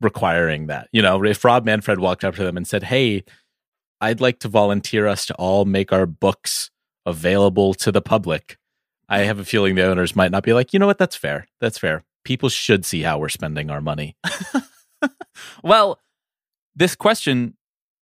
[0.00, 0.88] requiring that.
[0.92, 3.24] You know, if Rob Manfred walked up to them and said, "Hey,
[4.00, 6.70] I'd like to volunteer us to all make our books
[7.06, 8.58] available to the public.
[9.08, 11.46] I have a feeling the owners might not be like, you know what, that's fair.
[11.60, 12.02] That's fair.
[12.24, 14.16] People should see how we're spending our money.
[15.62, 16.00] Well,
[16.74, 17.55] this question,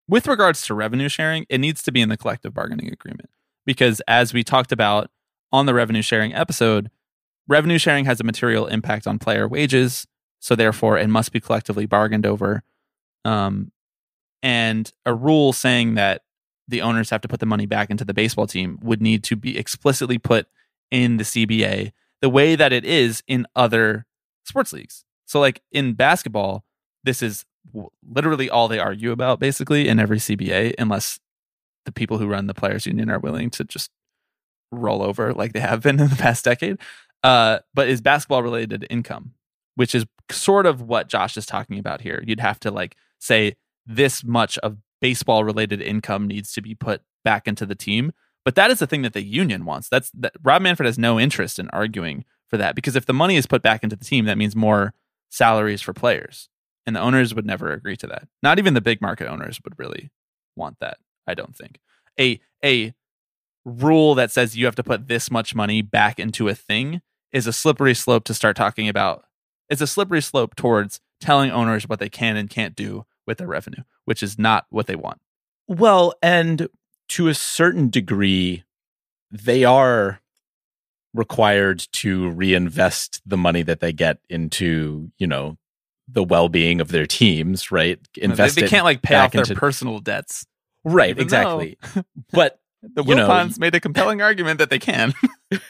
[0.09, 3.31] with regards to revenue sharing, it needs to be in the collective bargaining agreement
[3.65, 5.11] because, as we talked about
[5.53, 6.91] on the revenue sharing episode,
[7.49, 10.07] revenue sharing has a material impact on player wages.
[10.41, 12.63] So, therefore, it must be collectively bargained over.
[13.25, 13.73] Um,
[14.43, 16.23] and a rule saying that
[16.69, 19.37] the owners have to put the money back into the baseball team would need to
[19.37, 20.47] be explicitly put
[20.91, 24.07] in the CBA the way that it is in other
[24.45, 25.05] sports leagues.
[25.27, 26.65] So, like in basketball,
[27.03, 27.45] this is
[28.09, 31.19] literally all they argue about basically in every CBA, unless
[31.85, 33.91] the people who run the players union are willing to just
[34.71, 36.79] roll over like they have been in the past decade.
[37.23, 39.33] Uh, but is basketball related income,
[39.77, 42.23] which is sort of what Josh is talking about here.
[42.27, 43.57] You'd have to like say
[43.87, 48.13] this much of baseball related income needs to be put back into the team.
[48.45, 49.89] But that is the thing that the union wants.
[49.89, 53.37] That's that Rob Manfred has no interest in arguing for that because if the money
[53.37, 54.93] is put back into the team, that means more
[55.31, 56.51] salaries for players.
[56.87, 58.29] And the owners would never agree to that.
[58.43, 60.11] Not even the big market owners would really
[60.57, 61.79] want that, I don't think.
[62.21, 62.95] A a
[63.65, 67.01] rule that says you have to put this much money back into a thing
[67.33, 69.25] is a slippery slope to start talking about.
[69.69, 73.47] It's a slippery slope towards telling owners what they can and can't do with their
[73.47, 75.21] revenue, which is not what they want.
[75.67, 76.69] Well, and
[77.09, 78.65] to a certain degree,
[79.31, 80.21] they are
[81.15, 85.57] required to reinvest the money that they get into, you know,
[86.09, 87.99] the well-being of their teams, right?
[88.17, 90.47] Invest they, they can't like pay off their into- personal debts.
[90.85, 91.79] right, exactly.
[92.33, 95.15] but The You know, made a compelling argument that they can.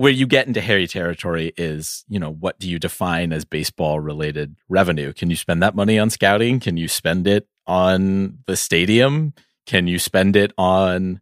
[0.00, 4.00] where you get into hairy territory is, you know, what do you define as baseball
[4.00, 5.12] related revenue?
[5.12, 6.58] Can you spend that money on scouting?
[6.58, 9.34] Can you spend it on the stadium?
[9.66, 11.20] Can you spend it on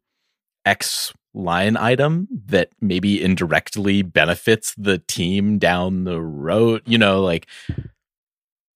[0.64, 6.82] X line item that maybe indirectly benefits the team down the road?
[6.86, 7.46] You know, like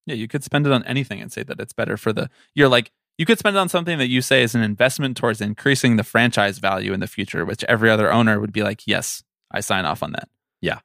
[0.07, 2.29] Yeah, you could spend it on anything and say that it's better for the.
[2.55, 5.41] You're like, you could spend it on something that you say is an investment towards
[5.41, 9.23] increasing the franchise value in the future, which every other owner would be like, yes,
[9.51, 10.29] I sign off on that.
[10.61, 10.81] Yeah.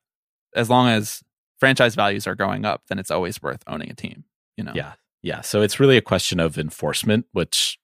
[0.56, 1.24] As long as
[1.60, 4.26] franchise values are going up, then it's always worth owning a team.
[4.56, 4.74] You know.
[4.76, 4.94] Yeah.
[5.24, 5.42] Yeah.
[5.42, 7.80] So it's really a question of enforcement, which,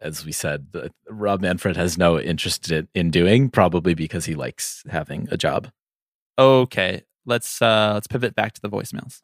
[0.00, 4.34] as we said, the, Rob Manfred has no interest in, in doing, probably because he
[4.34, 5.68] likes having a job.
[6.38, 7.02] Okay.
[7.26, 9.22] Let's uh let's pivot back to the voicemails.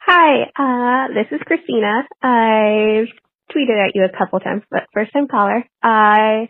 [0.00, 2.02] Hi, uh, this is Christina.
[2.20, 3.06] I've
[3.54, 5.64] tweeted at you a couple times, but first time caller.
[5.82, 6.48] I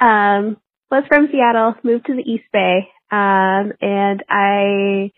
[0.00, 0.56] um,
[0.90, 5.12] was from Seattle, moved to the East Bay, um, and I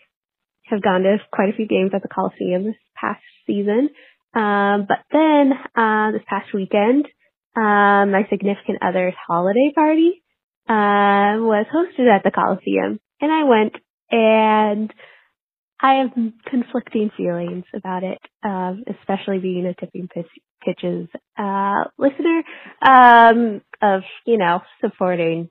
[0.65, 3.89] have gone to quite a few games at the Coliseum this past season.
[4.33, 7.07] Um, but then uh, this past weekend,
[7.55, 10.21] um, my significant other's holiday party
[10.67, 13.73] uh, was hosted at the Coliseum, and I went
[14.11, 14.93] and
[15.81, 16.11] I have
[16.45, 20.27] conflicting feelings about it, um, especially being a tipping pitch,
[20.63, 21.07] pitches
[21.37, 22.43] uh, listener
[22.85, 25.49] um, of you know supporting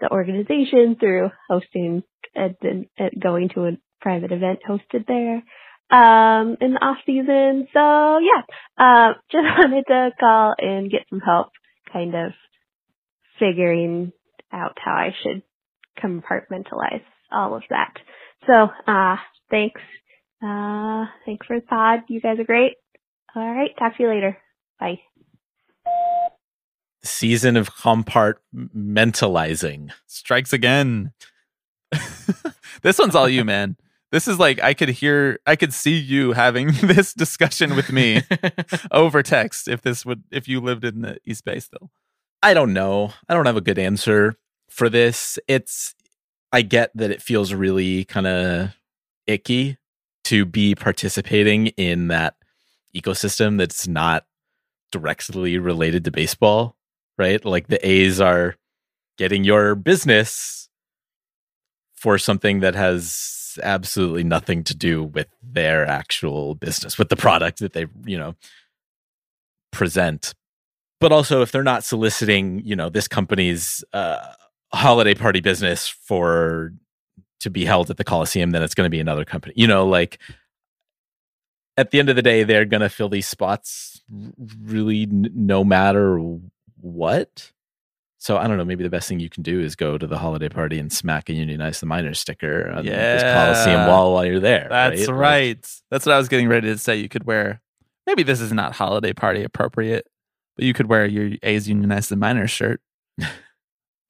[0.00, 2.02] the organization through hosting
[2.34, 5.42] and, and, and going to a private event hosted there
[5.90, 7.66] um, in the off season.
[7.72, 8.42] So yeah,
[8.78, 11.48] uh, just wanted to call and get some help,
[11.92, 12.32] kind of
[13.38, 14.12] figuring
[14.52, 15.42] out how I should
[16.02, 17.94] compartmentalize all of that.
[18.46, 19.16] So, uh,
[19.50, 19.80] thanks.
[20.42, 22.00] Uh, thanks for the pod.
[22.08, 22.74] You guys are great.
[23.34, 23.70] All right.
[23.78, 24.38] Talk to you later.
[24.78, 25.00] Bye.
[27.02, 29.90] Season of compartmentalizing.
[30.06, 31.12] Strikes again.
[32.82, 33.76] this one's all you, man.
[34.12, 38.22] This is like I could hear, I could see you having this discussion with me
[38.90, 41.90] over text if this would, if you lived in the East Bay still.
[42.42, 43.12] I don't know.
[43.28, 44.36] I don't have a good answer
[44.68, 45.38] for this.
[45.46, 45.94] It's
[46.52, 48.70] I get that it feels really kind of
[49.26, 49.78] icky
[50.24, 52.34] to be participating in that
[52.94, 54.26] ecosystem that's not
[54.90, 56.76] directly related to baseball,
[57.16, 57.44] right?
[57.44, 58.56] Like the A's are
[59.16, 60.68] getting your business
[61.94, 67.58] for something that has absolutely nothing to do with their actual business, with the product
[67.60, 68.34] that they, you know,
[69.72, 70.34] present.
[71.00, 74.34] But also if they're not soliciting, you know, this company's uh
[74.72, 76.72] holiday party business for
[77.40, 79.54] to be held at the Coliseum, then it's going to be another company.
[79.56, 80.18] You know, like
[81.76, 84.02] at the end of the day, they're going to fill these spots
[84.62, 86.18] really n- no matter
[86.80, 87.50] what.
[88.22, 88.66] So I don't know.
[88.66, 91.30] Maybe the best thing you can do is go to the holiday party and smack
[91.30, 93.88] a Unionize the Minors sticker on this Coliseum Yeah.
[93.88, 94.66] wall while you're there.
[94.70, 95.16] That's right.
[95.16, 95.56] right.
[95.56, 96.96] Like, That's what I was getting ready to say.
[96.96, 97.62] You could wear,
[98.06, 100.06] maybe this is not holiday party appropriate,
[100.54, 102.82] but you could wear your A's Unionized and Minors shirt.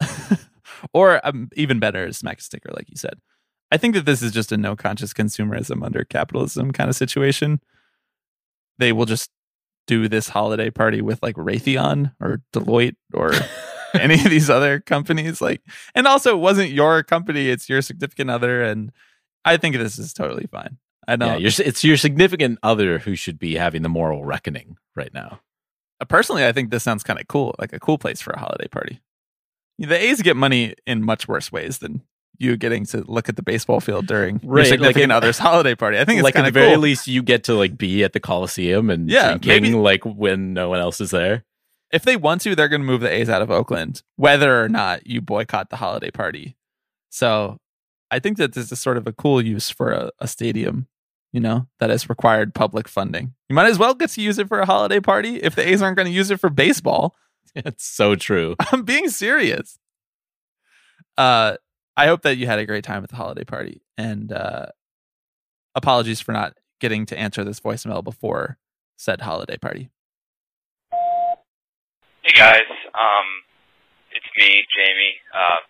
[0.92, 3.14] or um, even better, is smack a sticker, like you said.
[3.70, 7.60] I think that this is just a no conscious consumerism under capitalism kind of situation.
[8.78, 9.30] They will just
[9.86, 13.32] do this holiday party with like Raytheon or Deloitte or
[14.00, 15.40] any of these other companies.
[15.40, 15.62] Like,
[15.94, 18.92] and also, it wasn't your company; it's your significant other, and
[19.44, 20.78] I think this is totally fine.
[21.08, 21.36] I know.
[21.38, 25.40] yeah, it's your significant other who should be having the moral reckoning right now.
[26.00, 28.38] Uh, personally, I think this sounds kind of cool, like a cool place for a
[28.38, 29.00] holiday party.
[29.78, 32.02] The A's get money in much worse ways than
[32.38, 35.74] you getting to look at the baseball field during Right, your significant like other's holiday
[35.74, 35.98] party.
[35.98, 36.80] I think it's like at the very cool.
[36.80, 40.52] least, you get to like be at the Coliseum and Yeah, drinking maybe- like when
[40.54, 41.44] no one else is there.
[41.92, 44.68] If they want to, they're going to move the A's out of Oakland, whether or
[44.68, 46.56] not you boycott the holiday party.
[47.10, 47.58] So
[48.10, 50.86] I think that this is sort of a cool use for a, a stadium,
[51.32, 53.34] you know, that has required public funding.
[53.48, 55.82] You might as well get to use it for a holiday party if the A's
[55.82, 57.14] aren't going to use it for baseball.
[57.52, 58.54] It's so true.
[58.70, 59.80] I'm being serious.
[61.18, 61.56] Uh,
[61.96, 64.66] I hope that you had a great time at the holiday party, and uh,
[65.74, 68.56] apologies for not getting to answer this voicemail before
[68.96, 69.90] said holiday party.
[72.30, 73.28] Hey guys, um,
[74.14, 75.66] it's me, Jamie, uh,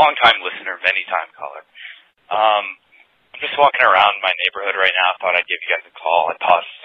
[0.00, 1.60] longtime listener, many time caller.
[2.32, 2.64] Um,
[3.36, 5.20] I'm just walking around my neighborhood right now.
[5.20, 6.32] Thought I'd give you guys a call.
[6.32, 6.80] I paused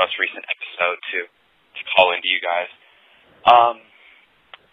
[0.00, 2.72] most recent episode to to call into you guys.
[3.44, 3.76] Um,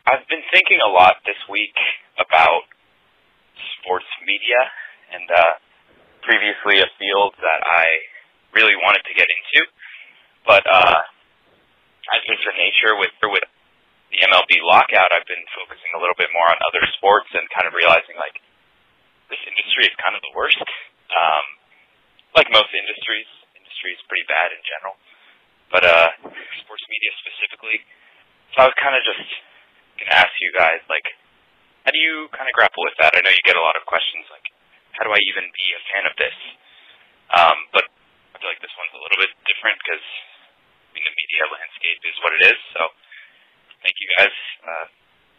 [0.08, 1.76] I've been thinking a lot this week
[2.24, 2.72] about
[3.84, 4.64] sports media
[5.12, 5.60] and uh,
[6.24, 8.00] previously a field that I
[8.56, 9.68] really wanted to get into,
[10.48, 11.04] but uh,
[12.16, 13.44] as is the nature with with
[14.20, 17.64] the MLB lockout, I've been focusing a little bit more on other sports and kind
[17.64, 18.36] of realizing like
[19.32, 20.60] this industry is kind of the worst.
[20.60, 21.46] Um,
[22.36, 25.00] like most industries, industry is pretty bad in general,
[25.72, 26.12] but uh,
[26.60, 27.80] sports media specifically.
[28.52, 29.24] So I was kind of just
[30.04, 31.08] gonna ask you guys like,
[31.88, 33.16] how do you kind of grapple with that?
[33.16, 34.52] I know you get a lot of questions like,
[35.00, 36.38] how do I even be a fan of this?
[37.32, 41.16] Um, but I feel like this one's a little bit different because I mean, the
[41.16, 42.60] media landscape is what it is.
[42.76, 42.82] So
[43.82, 44.36] thank you guys.
[44.64, 44.86] Uh,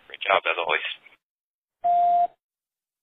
[0.09, 0.80] great job as always.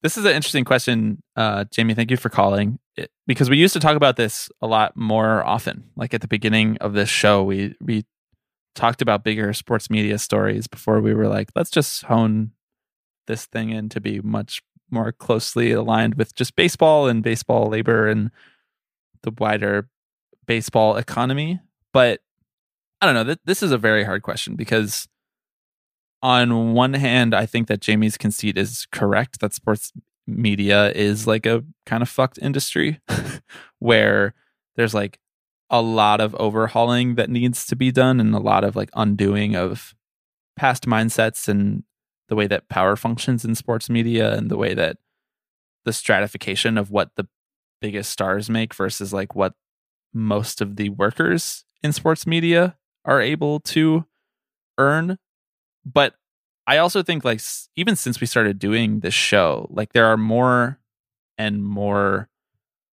[0.03, 1.95] This is an interesting question, uh, Jamie.
[1.95, 2.79] Thank you for calling.
[2.95, 5.89] It, because we used to talk about this a lot more often.
[5.95, 8.05] Like at the beginning of this show, we we
[8.75, 12.51] talked about bigger sports media stories before we were like, let's just hone
[13.25, 14.61] this thing in to be much
[14.91, 18.31] more closely aligned with just baseball and baseball labor and
[19.23, 19.89] the wider
[20.45, 21.59] baseball economy.
[21.91, 22.21] But
[23.01, 23.23] I don't know.
[23.23, 25.07] Th- this is a very hard question because
[26.21, 29.91] on one hand, I think that Jamie's conceit is correct that sports
[30.25, 32.99] media is like a kind of fucked industry
[33.79, 34.33] where
[34.75, 35.19] there's like
[35.69, 39.55] a lot of overhauling that needs to be done and a lot of like undoing
[39.55, 39.93] of
[40.55, 41.83] past mindsets and
[42.29, 44.97] the way that power functions in sports media and the way that
[45.85, 47.27] the stratification of what the
[47.79, 49.53] biggest stars make versus like what
[50.13, 54.05] most of the workers in sports media are able to
[54.77, 55.17] earn
[55.93, 56.15] but
[56.67, 57.41] i also think like
[57.75, 60.79] even since we started doing this show like there are more
[61.37, 62.29] and more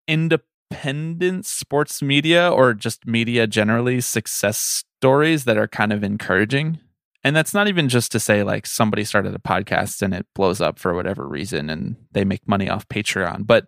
[0.09, 6.79] independent sports media or just media generally success stories that are kind of encouraging.
[7.23, 10.61] And that's not even just to say like somebody started a podcast and it blows
[10.61, 13.67] up for whatever reason and they make money off patreon but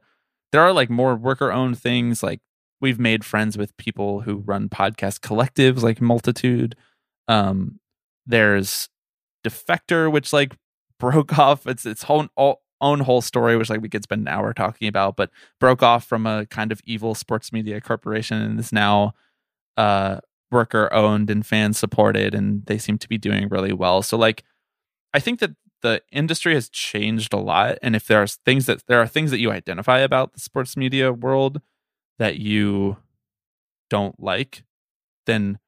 [0.53, 2.41] there are like more worker owned things like
[2.81, 6.75] we've made friends with people who run podcast collectives like multitude.
[7.29, 7.79] Um
[8.27, 8.89] there's
[9.45, 10.57] defector which like
[10.99, 11.66] broke off.
[11.66, 12.28] Its its own
[12.80, 15.30] own whole story which like we could spend an hour talking about but
[15.61, 19.12] broke off from a kind of evil sports media corporation and is now
[19.76, 20.18] uh
[20.51, 24.03] worker owned and fan supported and they seem to be doing really well.
[24.03, 24.43] So like
[25.14, 28.82] i think that the industry has changed a lot and if there are things that
[28.86, 31.61] there are things that you identify about the sports media world
[32.18, 32.97] that you
[33.90, 34.64] don't like
[35.26, 35.59] then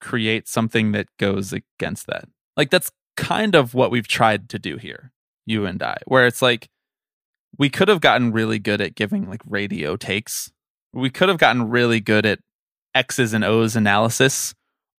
[0.00, 4.76] create something that goes against that like that's kind of what we've tried to do
[4.76, 5.12] here
[5.46, 6.68] you and i where it's like
[7.58, 10.52] we could have gotten really good at giving like radio takes
[10.92, 12.38] we could have gotten really good at
[12.94, 14.54] x's and o's analysis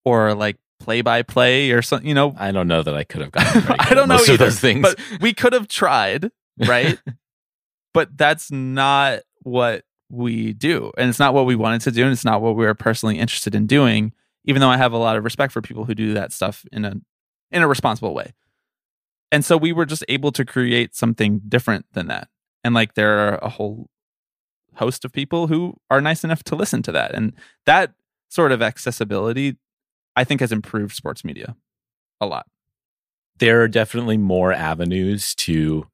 [0.04, 3.22] or like play by play or something you know I don't know that I could
[3.22, 3.76] have gotten.
[3.78, 4.82] I don't know either, those things.
[4.82, 6.30] but we could have tried,
[6.66, 6.98] right?
[7.94, 12.12] but that's not what we do, and it's not what we wanted to do, and
[12.12, 14.12] it's not what we were personally interested in doing.
[14.44, 16.84] Even though I have a lot of respect for people who do that stuff in
[16.84, 16.94] a
[17.50, 18.32] in a responsible way,
[19.32, 22.28] and so we were just able to create something different than that.
[22.64, 23.88] And like there are a whole
[24.74, 27.32] host of people who are nice enough to listen to that, and
[27.64, 27.92] that
[28.28, 29.56] sort of accessibility,
[30.16, 31.56] I think, has improved sports media
[32.20, 32.46] a lot.
[33.38, 35.86] there are definitely more avenues to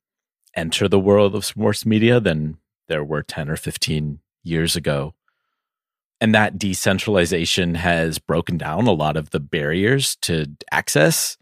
[0.54, 2.56] enter the world of sports media than
[2.88, 5.14] there were 10 or 15 years ago.
[6.20, 11.36] And that decentralization has broken down a lot of the barriers to access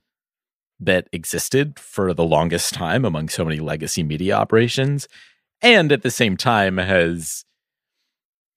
[0.80, 5.06] that existed for the longest time among so many legacy media operations.
[5.62, 7.44] And at the same time, has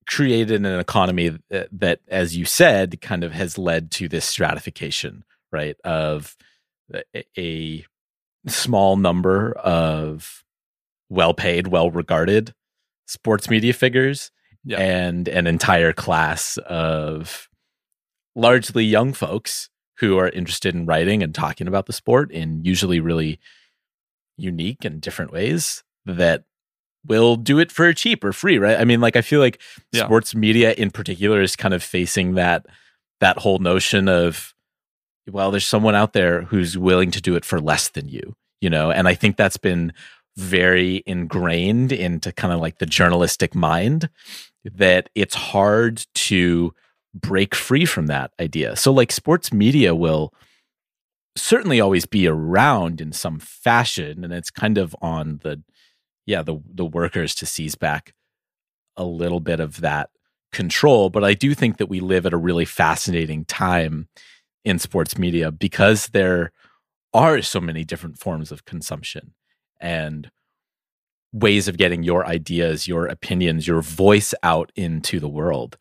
[0.07, 5.23] created an economy that, that, as you said, kind of has led to this stratification,
[5.51, 5.75] right?
[5.83, 6.35] Of
[6.93, 7.85] uh, a, a
[8.49, 10.43] small number of
[11.09, 12.53] well paid, well regarded
[13.05, 14.31] sports media figures
[14.65, 14.79] Yeah.
[14.79, 17.49] and an entire class of
[18.35, 19.69] largely young folks
[20.03, 23.39] who are interested in writing and talking about the sport in usually really
[24.37, 26.43] unique and different ways that
[27.05, 30.05] will do it for cheap or free right i mean like i feel like Yeah.
[30.05, 32.65] sports media in particular is kind of facing that
[33.19, 34.53] that whole notion of
[35.29, 38.69] well there's someone out there who's willing to do it for less than you you
[38.69, 39.93] know and i think that's been
[40.35, 44.09] very ingrained into kind of like the journalistic mind
[44.65, 46.73] that it's hard to
[47.13, 48.75] break free from that idea.
[48.75, 50.33] So like sports media will
[51.35, 55.61] certainly always be around in some fashion and it's kind of on the
[56.25, 58.13] yeah the the workers to seize back
[58.97, 60.09] a little bit of that
[60.51, 61.09] control.
[61.09, 64.07] But i do think that we live at a really fascinating time
[64.63, 66.51] in sports media because there
[67.13, 69.33] are so many different forms of consumption
[69.79, 70.31] and
[71.31, 75.77] ways of getting your ideas your opinions your voice out into the world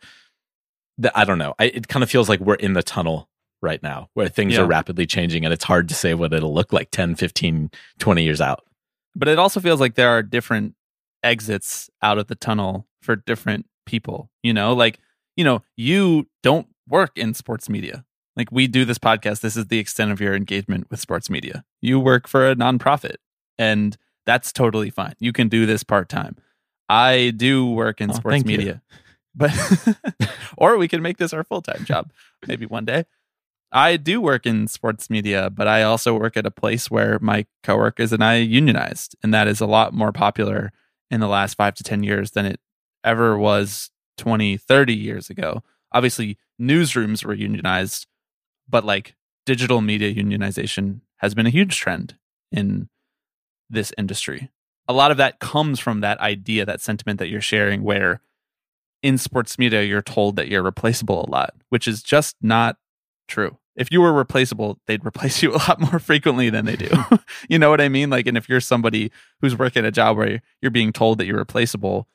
[0.99, 1.55] that i don't know.
[1.59, 3.29] I, it kind of feels like we're in the tunnel
[3.63, 4.63] right now where things Yeah.
[4.63, 8.23] are rapidly changing and it's hard to say what it'll look like 10 15 20
[8.23, 8.65] years out.
[9.15, 10.75] But it also feels like there are different
[11.23, 14.73] exits out of the tunnel for different people you know?
[14.73, 14.99] Like
[15.37, 18.05] you know you don't work in sports media.
[18.37, 19.41] Like we do this podcast.
[19.41, 21.65] This is the extent of your engagement with sports media.
[21.81, 23.17] You work for a nonprofit
[23.59, 25.15] and that's totally fine.
[25.19, 26.37] You can do this part-time.
[26.89, 28.83] I do work in Oh, sports media.
[28.91, 28.99] you.
[29.35, 29.53] But
[30.57, 32.13] or we can make this our full-time job
[32.47, 33.05] maybe one day
[33.73, 37.47] I do work in sports media, but I also work at a place where my
[37.63, 40.73] coworkers and I unionized, and that is a lot more popular
[41.11, 42.61] in the last five to 10 years than it
[43.03, 45.63] ever was 20, 30 years ago.
[45.91, 48.07] Obviously, newsrooms were unionized,
[48.69, 49.15] but like
[49.47, 52.17] digital media unionization has been a huge trend
[52.51, 52.91] in
[53.71, 54.51] this industry.
[54.87, 58.21] A lot of that comes from that idea, that sentiment that you're sharing, where
[59.03, 62.77] in sports media, you're told that you're replaceable a lot, which is just not
[63.29, 63.59] true.
[63.75, 66.89] If you were replaceable, they'd replace you a lot more frequently than they do.
[67.49, 68.11] you know what I mean?
[68.11, 71.39] Like, and if you're somebody who's working a job where you're being told that you're
[71.39, 72.07] replaceable,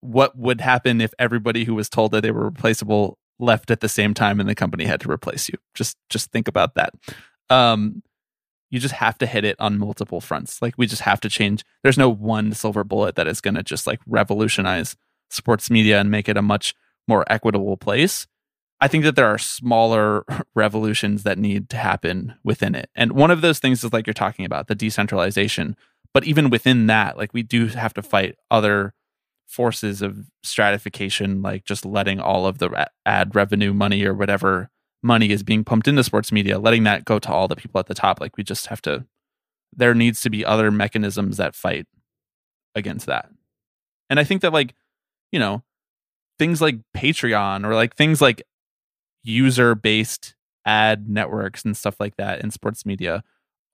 [0.00, 3.88] what would happen if everybody who was told that they were replaceable left at the
[3.88, 5.58] same time and the company had to replace you?
[5.74, 6.92] Just just think about that.
[7.50, 8.02] Um,
[8.70, 10.60] you just have to hit it on multiple fronts.
[10.60, 11.62] Like we just have to change.
[11.82, 14.96] There's no one silver bullet that is going to just like revolutionize
[15.32, 16.74] sports media and make it a much
[17.08, 18.26] more equitable place.
[18.80, 20.24] I think that there are smaller
[20.54, 22.90] revolutions that need to happen within it.
[22.94, 25.76] And one of those things is like you're talking about the decentralization.
[26.14, 28.94] But even within that, like we do have to fight other
[29.46, 34.70] forces of stratification, like just letting all of the ad revenue money or whatever
[35.02, 37.86] money is being pumped into sports media, letting that go to all the people at
[37.86, 38.20] the top.
[38.20, 39.06] Like we just have to,
[39.72, 41.86] there needs to be other mechanisms that fight
[42.74, 43.28] against that.
[44.10, 44.74] And I think that, like,
[45.32, 45.62] you know,
[46.38, 48.42] things like Patreon or like things like
[49.24, 53.24] user based ad networks and stuff like that in sports media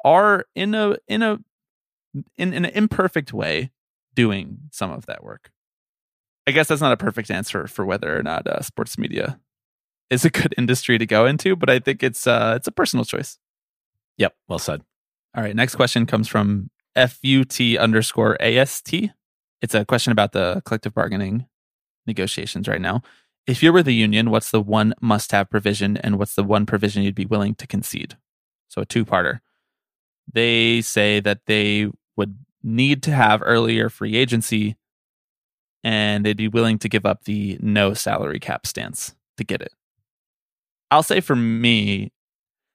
[0.05, 1.39] are in a in a
[2.37, 3.71] in, in an imperfect way
[4.15, 5.51] doing some of that work.
[6.47, 9.39] I guess that's not a perfect answer for whether or not uh, sports media
[10.09, 13.05] is a good industry to go into, but I think it's uh it's a personal
[13.05, 13.39] choice.
[14.17, 14.83] Yep, well said.
[15.37, 19.11] All right, next question comes from FUT underscore AST.
[19.61, 21.47] It's a question about the collective bargaining
[22.07, 23.03] negotiations right now.
[23.47, 26.67] If you were the union, what's the one must have provision and what's the one
[26.67, 28.17] provision you'd be willing to concede?
[28.69, 29.41] So a two parter.
[30.31, 34.77] They say that they would need to have earlier free agency
[35.83, 39.73] and they'd be willing to give up the no salary cap stance to get it.
[40.91, 42.13] I'll say for me,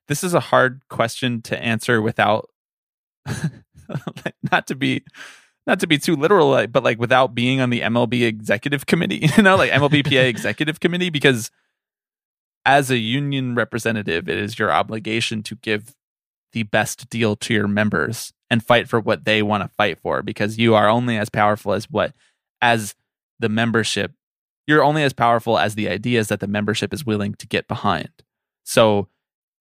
[0.08, 2.50] this is a hard question to answer without
[4.52, 5.04] not to be
[5.66, 9.28] not to be too literal, like, but like without being on the MLB executive committee,
[9.38, 11.52] you know, like MLBPA executive committee, because
[12.66, 15.96] as a union representative, it is your obligation to give
[16.54, 20.22] the best deal to your members and fight for what they want to fight for
[20.22, 22.14] because you are only as powerful as what
[22.62, 22.94] as
[23.40, 24.14] the membership
[24.68, 28.10] you're only as powerful as the ideas that the membership is willing to get behind.
[28.64, 29.10] So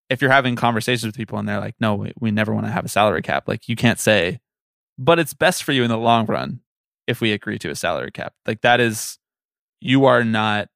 [0.09, 2.73] if you're having conversations with people and they're like, no, we, we never want to
[2.73, 4.41] have a salary cap, like you can't say,
[5.05, 6.61] but it's best for you in the long run
[7.09, 8.35] if we agree to a salary cap.
[8.47, 9.19] Like that is,
[9.81, 10.69] you are not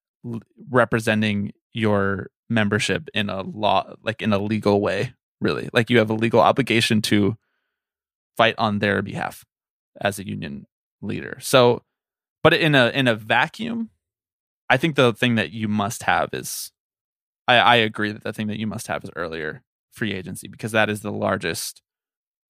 [0.69, 5.69] representing your membership in a law, like in a legal way, really.
[5.73, 7.37] Like you have a legal obligation to
[8.37, 9.45] fight on their behalf
[10.01, 10.67] as a union
[11.01, 11.39] leader.
[11.41, 11.83] So,
[12.43, 13.91] but in a in a vacuum,
[14.69, 16.73] I think the thing that you must have is
[17.47, 19.63] I, I agree that the thing that you must have is earlier
[19.93, 21.81] free agency because that is the largest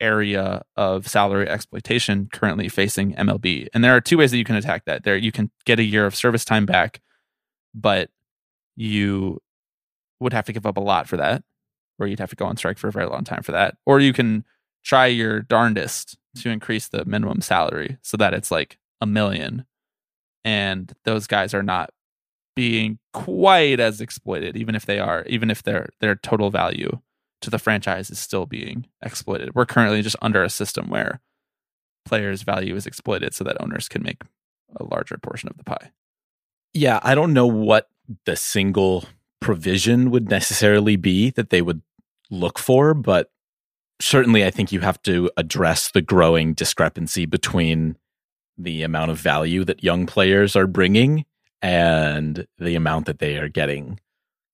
[0.01, 3.69] area of salary exploitation currently facing MLB.
[3.73, 5.05] And there are two ways that you can attack that.
[5.05, 7.01] There you can get a year of service time back,
[7.75, 8.11] but
[8.77, 9.41] you
[10.21, 11.43] would have to give up a lot for that,
[11.99, 13.77] or you'd have to go on strike for a very long time for that.
[13.87, 14.45] Or you can
[14.85, 19.65] try your darndest to increase the minimum salary so that it's like a million
[20.45, 21.91] and those guys are not
[22.55, 26.99] being quite as exploited even if they are even if their their total value
[27.43, 29.55] to the franchise is still being exploited.
[29.55, 31.21] We're currently just under a system where
[32.05, 34.23] players value is exploited so that owners can make
[34.77, 35.93] a larger portion of the pie.
[36.73, 37.89] Yeah, I don't know what
[38.25, 39.05] the single
[39.41, 41.83] provision would necessarily be that they would
[42.31, 43.31] look for, but
[44.01, 47.97] certainly I think you have to address the growing discrepancy between
[48.59, 51.25] the amount of value that young players are bringing
[51.63, 54.01] and the amount that they are getting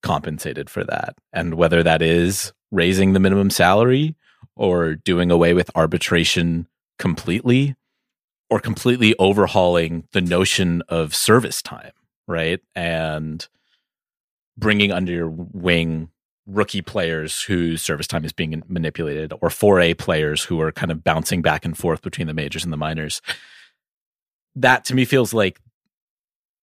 [0.03, 1.15] compensated for that.
[1.33, 4.15] And whether that is raising the minimum salary
[4.57, 6.67] or doing away with arbitration
[6.99, 7.77] completely
[8.51, 11.93] or completely overhauling the notion of service time,
[12.29, 12.61] right?
[12.75, 13.47] And
[14.59, 16.11] bringing under your wing
[16.47, 21.05] rookie players whose service time is being manipulated or 4A players who are kind of
[21.05, 23.23] bouncing back and forth between the majors and the minors.
[24.55, 25.61] That to me feels like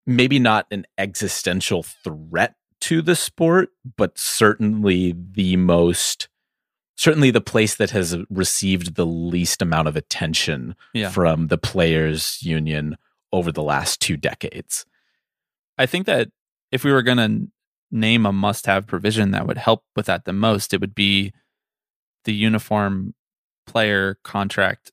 [0.06, 6.28] maybe not an existential threat to the sport, but certainly the most
[6.96, 11.10] certainly the place that has received the least amount of attention Yeah.
[11.10, 12.98] from the players union
[13.32, 14.86] over the last two decades.
[15.78, 16.30] I think that
[16.74, 17.48] if we were going to
[17.90, 21.32] name a must have provision that would help with that the most, it would be
[22.26, 23.14] the uniform
[23.66, 24.92] player contract,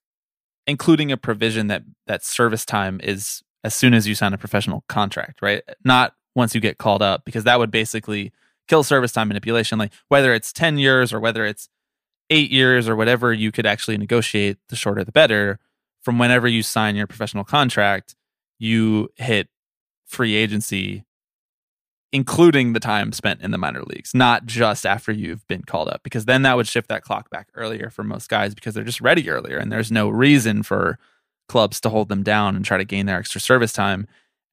[0.64, 4.84] including a provision that that service time is as soon as you sign a professional
[4.88, 5.64] contract, right?
[5.82, 8.30] Not once you get called up, because that would basically
[8.68, 9.78] kill service time manipulation.
[9.78, 11.68] Like whether it's 10 years or whether it's
[12.30, 15.58] eight years or whatever you could actually negotiate, the shorter the better.
[16.02, 18.14] From whenever you sign your professional contract,
[18.58, 19.48] you hit
[20.06, 21.04] free agency,
[22.12, 26.02] including the time spent in the minor leagues, not just after you've been called up,
[26.04, 29.00] because then that would shift that clock back earlier for most guys because they're just
[29.00, 30.98] ready earlier and there's no reason for
[31.48, 34.06] clubs to hold them down and try to gain their extra service time.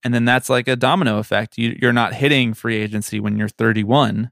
[0.03, 1.57] And then that's like a domino effect.
[1.57, 4.31] You, you're not hitting free agency when you're 31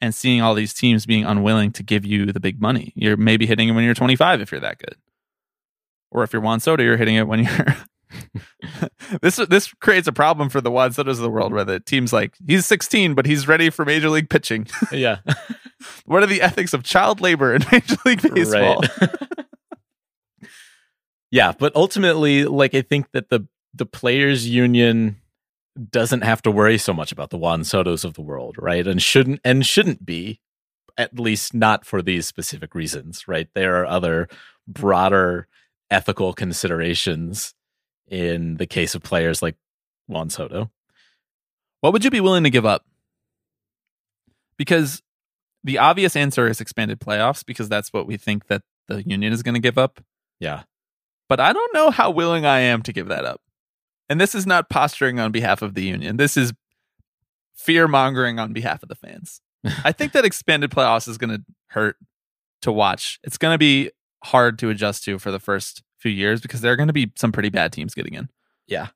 [0.00, 2.92] and seeing all these teams being unwilling to give you the big money.
[2.94, 4.96] You're maybe hitting it when you're 25 if you're that good.
[6.10, 7.76] Or if you're Juan Soto, you're hitting it when you're
[9.22, 12.12] this this creates a problem for the Juan Sotos of the world where the team's
[12.12, 14.66] like, he's 16, but he's ready for major league pitching.
[14.92, 15.18] yeah.
[16.04, 18.82] what are the ethics of child labor in Major League Baseball?
[19.00, 19.10] Right.
[21.30, 25.16] yeah, but ultimately, like I think that the the players union
[25.90, 28.86] doesn't have to worry so much about the Juan Sotos of the world, right?
[28.86, 30.40] And shouldn't and shouldn't be,
[30.98, 33.48] at least not for these specific reasons, right?
[33.54, 34.28] There are other
[34.66, 35.48] broader
[35.90, 37.54] ethical considerations
[38.08, 39.56] in the case of players like
[40.06, 40.70] Juan Soto.
[41.80, 42.84] What would you be willing to give up?
[44.56, 45.02] Because
[45.64, 49.42] the obvious answer is expanded playoffs because that's what we think that the union is
[49.42, 50.00] going to give up.
[50.40, 50.62] Yeah.
[51.28, 53.40] But I don't know how willing I am to give that up.
[54.12, 56.18] And this is not posturing on behalf of the union.
[56.18, 56.52] This is
[57.54, 59.40] fear mongering on behalf of the fans.
[59.84, 61.96] I think that expanded playoffs is going to hurt
[62.60, 63.18] to watch.
[63.24, 63.90] It's going to be
[64.24, 67.10] hard to adjust to for the first few years because there are going to be
[67.16, 68.28] some pretty bad teams getting in.
[68.66, 68.88] Yeah.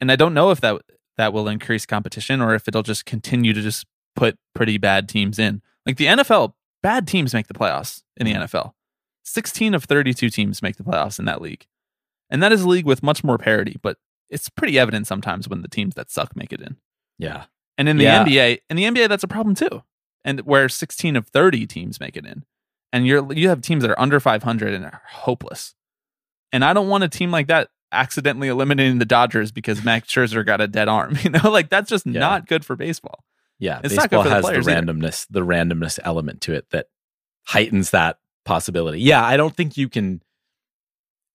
[0.00, 0.80] And I don't know if that
[1.18, 3.84] that will increase competition or if it'll just continue to just
[4.16, 5.60] put pretty bad teams in.
[5.84, 8.44] Like the NFL, bad teams make the playoffs in the mm-hmm.
[8.44, 8.72] NFL.
[9.24, 11.66] 16 of 32 teams make the playoffs in that league.
[12.30, 13.98] And that is a league with much more parity, but
[14.34, 16.76] it's pretty evident sometimes when the teams that suck make it in.
[17.18, 17.44] Yeah.
[17.78, 18.24] And in the Yeah.
[18.24, 19.82] NBA, in the NBA, that's a problem too.
[20.24, 22.44] And where 16 of 30 teams make it in,
[22.92, 25.74] and you're you have teams that are under 500 and are hopeless.
[26.52, 30.44] And I don't want a team like that accidentally eliminating the Dodgers because Max Scherzer
[30.44, 31.16] got a dead arm.
[31.22, 32.20] You know, like that's just Yeah.
[32.20, 33.24] not good for baseball.
[33.60, 34.82] Yeah, It's not good baseball for the has the players either.
[34.82, 36.86] randomness, the randomness element to it that
[37.46, 39.00] heightens that possibility.
[39.00, 40.22] Yeah, I don't think you can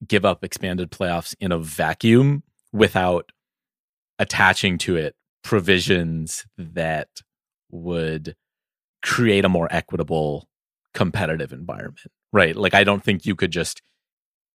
[0.08, 3.32] give up expanded playoffs in a vacuum without
[4.18, 7.08] attaching to it provisions that
[7.72, 8.36] would
[9.02, 10.48] create a more equitable
[10.94, 12.00] competitive environment.
[12.32, 12.56] Right?
[12.56, 13.82] Like I don't think you could just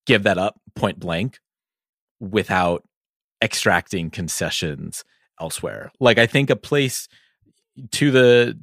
[0.06, 1.38] give that up point blank
[2.20, 2.84] without
[3.42, 5.04] extracting concessions
[5.40, 5.90] elsewhere.
[6.00, 7.08] Like I think a place
[7.92, 8.58] to the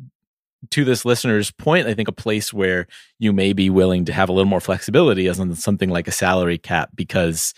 [0.70, 2.88] to this listener's point, I think a place where
[3.18, 6.12] you may be willing to have a little more flexibility is on something like a
[6.12, 7.54] salary cap because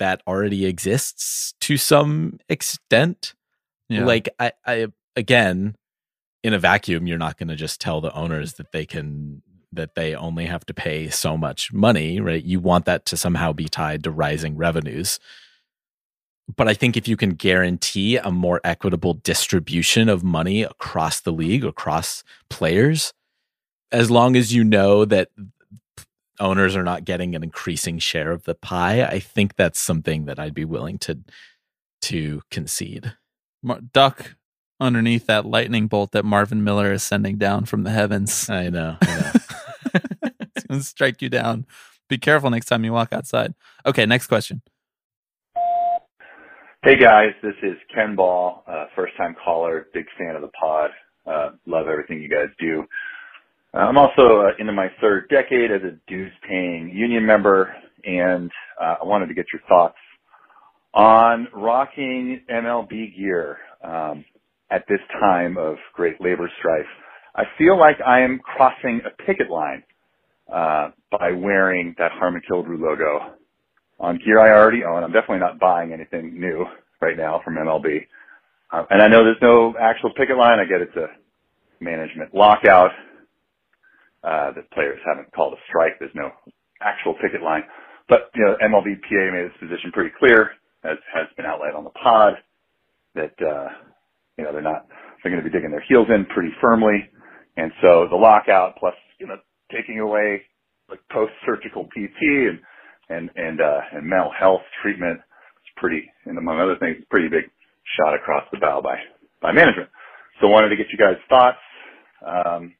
[0.00, 3.34] that already exists to some extent.
[3.88, 4.04] Yeah.
[4.04, 5.76] Like I, I again,
[6.42, 9.42] in a vacuum, you're not going to just tell the owners that they can
[9.72, 12.42] that they only have to pay so much money, right?
[12.42, 15.20] You want that to somehow be tied to rising revenues.
[16.56, 21.30] But I think if you can guarantee a more equitable distribution of money across the
[21.30, 23.12] league, across players,
[23.92, 25.28] as long as you know that
[26.40, 30.38] owners are not getting an increasing share of the pie, I think that's something that
[30.38, 31.20] I'd be willing to
[32.02, 33.14] to concede.
[33.62, 34.36] Mar- duck
[34.80, 38.48] underneath that lightning bolt that Marvin Miller is sending down from the heavens.
[38.48, 38.96] I know.
[39.02, 39.32] I know.
[40.56, 41.66] it's going to strike you down.
[42.08, 43.54] Be careful next time you walk outside.
[43.84, 44.62] Okay, next question.
[46.82, 50.90] Hey guys, this is Ken Ball, uh, first time caller, big fan of the pod.
[51.26, 52.84] Uh, love everything you guys do.
[53.72, 58.50] Uh, I'm also uh, into my third decade as a dues paying union member and
[58.80, 59.96] uh, I wanted to get your thoughts
[60.94, 64.24] on rocking MLB gear um,
[64.70, 66.86] at this time of great labor strife.
[67.36, 69.84] I feel like I am crossing a picket line
[70.52, 73.34] uh, by wearing that Harmon Killebrew logo
[74.00, 75.04] on gear I already own.
[75.04, 76.64] I'm definitely not buying anything new
[77.00, 78.06] right now from MLB.
[78.72, 80.58] Uh, and I know there's no actual picket line.
[80.58, 81.06] I get it's a
[81.80, 82.90] management lockout.
[84.22, 85.92] Uh, the players haven't called a strike.
[85.98, 86.30] There's no
[86.82, 87.62] actual picket line.
[88.08, 90.52] But, you know, MLB PA made its position pretty clear,
[90.84, 92.34] as has been outlined on the pod,
[93.14, 93.68] that, uh,
[94.36, 94.86] you know, they're not,
[95.22, 97.08] they're going to be digging their heels in pretty firmly.
[97.56, 99.36] And so the lockout plus, you know,
[99.72, 100.42] taking away
[100.88, 102.58] like post-surgical PT and,
[103.08, 107.44] and, and, uh, and mental health treatment is pretty, and among other things, pretty big
[107.96, 108.96] shot across the bow by,
[109.40, 109.88] by management.
[110.40, 111.58] so wanted to get you guys' thoughts.
[112.26, 112.74] Um,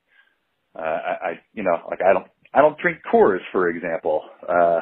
[0.77, 4.81] uh, I, I, you know, like I don't, I don't drink Coors, for example, uh,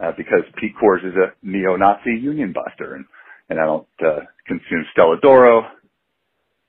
[0.00, 3.04] uh, because Pete Coors is a neo-Nazi union buster, and
[3.50, 5.62] and I don't uh, consume Stella D'oro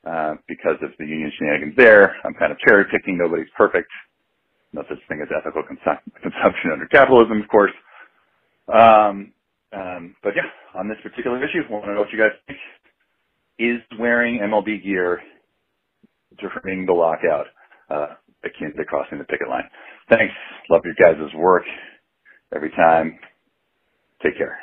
[0.07, 2.15] uh, because of the union shenanigans there.
[2.25, 3.17] I'm kind of cherry picking.
[3.17, 3.89] Nobody's perfect.
[4.73, 7.71] No such thing as ethical consum- consumption under capitalism, of course.
[8.73, 9.33] Um,
[9.73, 12.59] um, but yeah, on this particular issue, I want to know what you guys think.
[13.59, 15.21] Is wearing MLB gear
[16.39, 17.47] during the lockout
[17.89, 19.63] uh, akin to crossing the picket line?
[20.09, 20.33] Thanks.
[20.69, 21.63] Love your guys' work
[22.53, 23.19] every time.
[24.23, 24.57] Take care.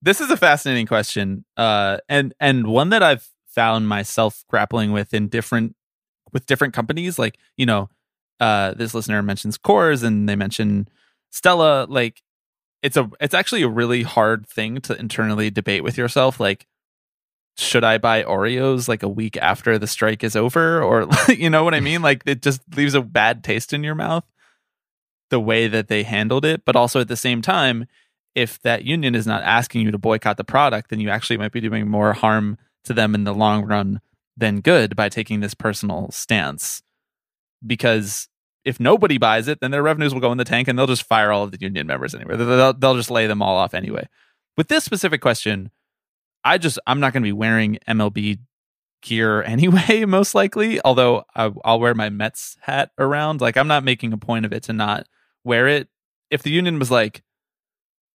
[0.00, 5.12] This is a fascinating question, uh, and and one that I've found myself grappling with
[5.12, 5.74] in different
[6.32, 7.18] with different companies.
[7.18, 7.88] Like you know,
[8.38, 10.88] uh, this listener mentions Coors, and they mention
[11.30, 11.86] Stella.
[11.88, 12.22] Like
[12.82, 16.38] it's a it's actually a really hard thing to internally debate with yourself.
[16.38, 16.66] Like,
[17.58, 21.64] should I buy Oreos like a week after the strike is over, or you know
[21.64, 22.02] what I mean?
[22.02, 24.24] Like it just leaves a bad taste in your mouth
[25.30, 27.86] the way that they handled it, but also at the same time
[28.34, 31.50] if that union is not asking you to boycott the product, then you actually might
[31.50, 34.00] be doing more harm to them in the long run
[34.36, 36.82] than good by taking this personal stance.
[37.66, 38.28] Because
[38.64, 41.02] if nobody buys it, then their revenues will go in the tank and they'll just
[41.02, 42.36] fire all of the union members anyway.
[42.36, 44.06] They'll, they'll just lay them all off anyway.
[44.56, 45.72] With this specific question,
[46.48, 48.38] I just, I'm not going to be wearing MLB
[49.02, 50.80] gear anyway, most likely.
[50.84, 53.40] Although I, I'll wear my Mets hat around.
[53.40, 55.06] Like, I'm not making a point of it to not
[55.44, 55.88] wear it.
[56.30, 57.22] If the union was like,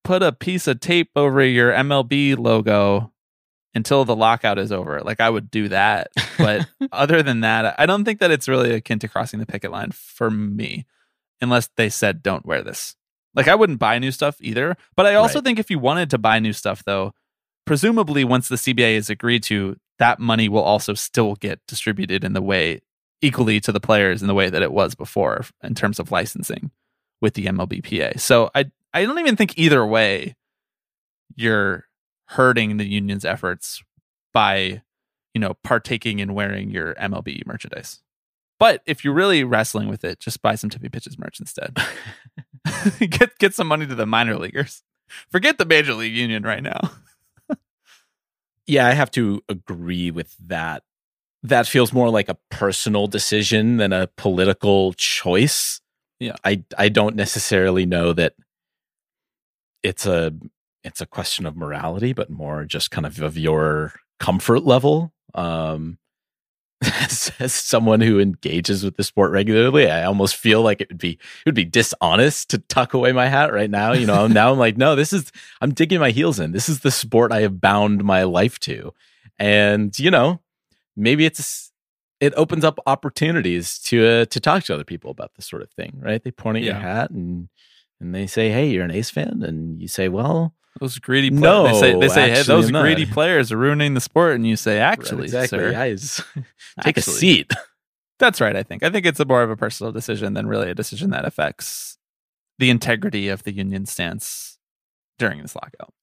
[0.04, 3.12] put a piece of tape over your MLB logo
[3.74, 5.00] until the lockout is over.
[5.02, 6.10] Like I would do that.
[6.38, 9.72] But other than that, I don't think that it's really akin to crossing the picket
[9.72, 10.86] line for me,
[11.42, 12.96] unless they said don't wear this.
[13.34, 14.78] Like I wouldn't buy new stuff either.
[14.96, 15.46] But I also Right.
[15.46, 17.14] think if you wanted to buy new stuff though,
[17.66, 22.34] presumably once the CBA is agreed to, that money will also still get distributed in
[22.34, 22.82] the way
[23.22, 26.72] equally to the players in the way that it was before in terms of licensing
[27.22, 28.20] with the MLBPA.
[28.20, 30.36] So I I don't even think either way
[31.36, 31.86] you're
[32.28, 33.82] hurting the union's efforts
[34.34, 34.82] by
[35.34, 38.02] you know partaking in wearing your MLB merchandise.
[38.60, 41.78] But if you're really wrestling with it, just buy some Tipping Pitches merch instead.
[43.00, 44.84] get get some money to the minor leaguers.
[45.30, 46.80] Forget the major league union right now.
[48.68, 50.84] Yeah, I have to agree with that.
[51.44, 55.82] That feels more like a personal decision than a political choice.
[56.20, 56.36] Yeah.
[56.46, 58.34] I I don't necessarily know that
[59.84, 60.34] it's a
[60.84, 65.14] it's a question of morality, but more just kind of of your comfort level.
[65.36, 65.98] Um
[67.40, 71.12] as, someone who engages with the sport regularly, I almost feel like it would be
[71.12, 73.94] it would be dishonest to tuck away my hat right now.
[73.94, 75.32] You know, now I'm like, no, this is
[75.62, 76.52] I'm digging my heels in.
[76.52, 78.94] This is the sport I have bound my life to,
[79.40, 80.42] and you know,
[80.96, 81.72] maybe it's
[82.20, 85.72] it opens up opportunities to uh, to talk to other people about this sort of
[85.72, 86.24] thing, right?
[86.24, 87.50] They point at your hat and
[88.00, 91.42] and they say, hey, you're an A's fan, and you say, well, Those greedy players.
[91.42, 92.82] No, they say, they say hey, those not.
[92.82, 96.24] greedy players are ruining the sport, and you say, actually, exactly, sir, guys,
[96.82, 97.14] take Actually.
[97.14, 97.52] a seat.
[98.20, 98.56] That's right.
[98.56, 98.84] I think.
[98.84, 101.98] I think it's a more of a personal decision than really a decision that affects
[102.60, 104.58] the integrity of the union stance
[105.20, 105.94] during this lockout.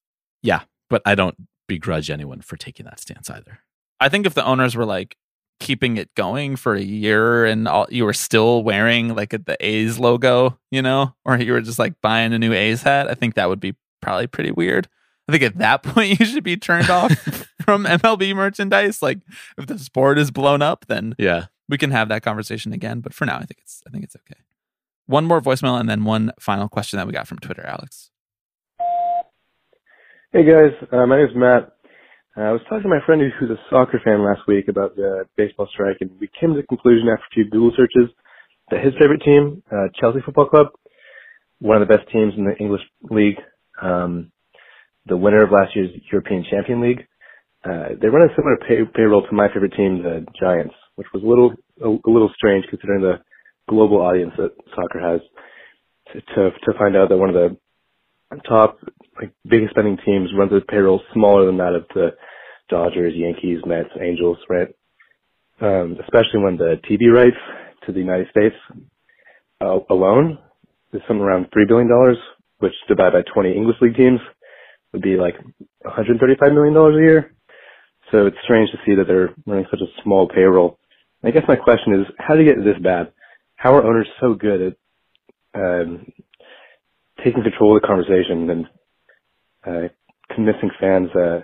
[0.42, 1.36] Yeah, but I don't
[1.68, 3.60] begrudge anyone for taking that stance either.
[4.00, 5.16] I think if the owners were like
[5.60, 9.98] keeping it going for a year and all, you were still wearing like the A's
[9.98, 13.34] logo, you know, or you were just like buying a new A's hat, I think
[13.34, 14.88] that would be probably pretty weird.
[15.28, 17.12] I think at that point you should be turned off
[17.64, 19.02] from MLB merchandise.
[19.02, 19.18] Like
[19.58, 21.46] if the sport is blown up, then Yeah.
[21.68, 23.00] we can have that conversation again.
[23.00, 24.40] But for now, I think it's I think it's okay.
[25.06, 28.10] One more voicemail and then one final question that we got from Twitter, Alex.
[30.32, 31.72] Hey guys, uh, my name's Matt.
[32.36, 35.24] Uh, I was talking to my friend who's a soccer fan last week about the
[35.36, 38.14] baseball strike, and we came to the conclusion after two Google searches
[38.70, 40.66] that his favorite team, uh, Chelsea Football Club,
[41.58, 43.38] one of the best teams in the English league,
[43.82, 44.32] um,
[45.06, 47.06] the winner of last year's European Champion League,
[47.64, 51.22] uh, they run a similar pay- payroll to my favorite team, the Giants, which was
[51.22, 51.52] a little
[51.82, 53.20] a, a little strange considering the
[53.68, 55.20] global audience that soccer has.
[56.12, 57.56] To, to find out that one of the
[58.48, 58.78] top
[59.20, 62.10] like biggest spending teams runs a payroll smaller than that of the
[62.68, 64.68] Dodgers, Yankees, Mets, Angels, right?
[65.60, 67.36] Um, especially when the TV rights
[67.86, 68.54] to the United States
[69.60, 70.38] uh, alone
[70.92, 72.16] is something around three billion dollars,
[72.60, 74.20] which divided by 20 English league teams
[74.92, 75.34] would be like
[75.82, 77.34] 135 million dollars a year.
[78.12, 80.78] So it's strange to see that they're running such a small payroll.
[81.24, 83.12] I guess my question is, how did it get this bad?
[83.56, 84.74] How are owners so good at
[85.54, 86.06] um,
[87.24, 88.66] taking control of the conversation and
[89.66, 89.88] uh,
[90.34, 91.40] convincing fans uh,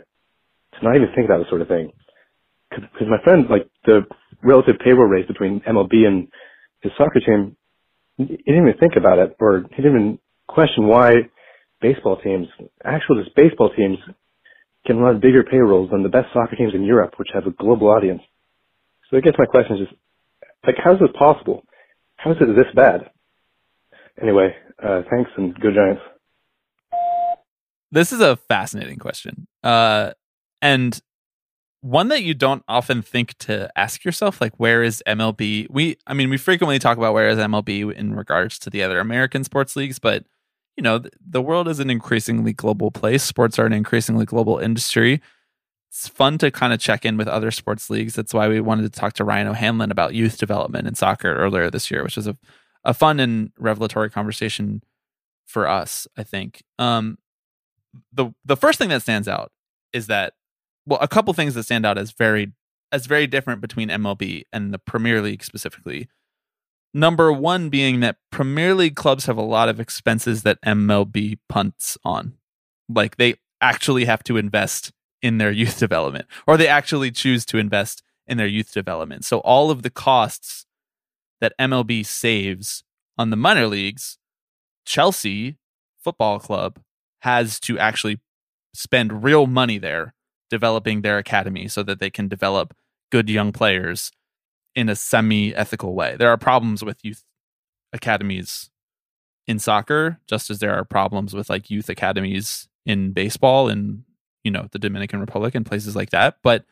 [0.77, 1.93] to not even think about this sort of thing.
[2.71, 4.03] because my friend, like the
[4.43, 6.29] relative payroll raise between MLB and
[6.83, 7.57] his soccer team,
[8.19, 10.19] he didn't even think about it, or he didn't even
[10.49, 11.29] question why
[11.81, 12.49] baseball teams,
[12.85, 13.99] actual just baseball teams,
[14.87, 17.89] can run bigger payrolls than the best soccer teams in Europe, which have a global
[17.89, 18.23] audience.
[19.11, 20.01] So I guess my question is just,
[20.65, 21.65] like, how is this possible?
[22.17, 23.11] How is it this bad?
[24.21, 26.03] Anyway, uh, thanks and go Giants.
[27.93, 29.47] This is a fascinating question.
[29.63, 30.13] Uh,
[30.63, 31.01] and
[31.83, 35.69] one that you don't often think to ask yourself, like, where is MLB?
[35.71, 38.99] We, I mean, we frequently talk about where is MLB in regards to the other
[38.99, 40.25] American sports leagues, but
[40.77, 43.23] you know, the, world is an increasingly global place.
[43.23, 45.23] Sports are an increasingly global industry.
[45.89, 48.15] It's fun to kind of check in with other sports leagues.
[48.15, 51.71] That's why we wanted to talk to Ryan O'Hanlon about youth development in soccer earlier
[51.71, 52.37] this year, which was a,
[52.85, 54.83] a fun and revelatory conversation
[55.47, 56.63] for us, I think.
[56.79, 57.19] Um,
[58.13, 59.53] the the first thing that stands out
[59.93, 60.35] is that
[60.85, 62.53] well, a couple things that stand out as very
[62.93, 66.09] as very different between MLB and the Premier League specifically.
[66.97, 71.99] Number one being that Premier League clubs have a lot of expenses that MLB punts
[72.07, 72.39] on.
[72.89, 77.59] Like they actually have to invest in their youth development, or they actually choose to
[77.59, 79.27] invest in their youth development.
[79.27, 80.65] So all of the costs
[81.43, 82.83] that MLB saves
[83.19, 84.17] on the minor leagues,
[84.87, 85.59] Chelsea
[86.03, 86.81] Football Club
[87.21, 88.23] has to actually
[88.73, 90.15] spend real money there
[90.49, 92.75] developing their academy so that they can develop
[93.13, 94.13] good young players
[94.77, 96.15] in a semi ethical way.
[96.17, 97.25] There are problems with youth
[97.93, 98.71] academies
[99.47, 104.05] in soccer, just as there are problems with like youth academies in baseball in,
[104.45, 106.37] you know, the Dominican Republic and places like that.
[106.43, 106.65] But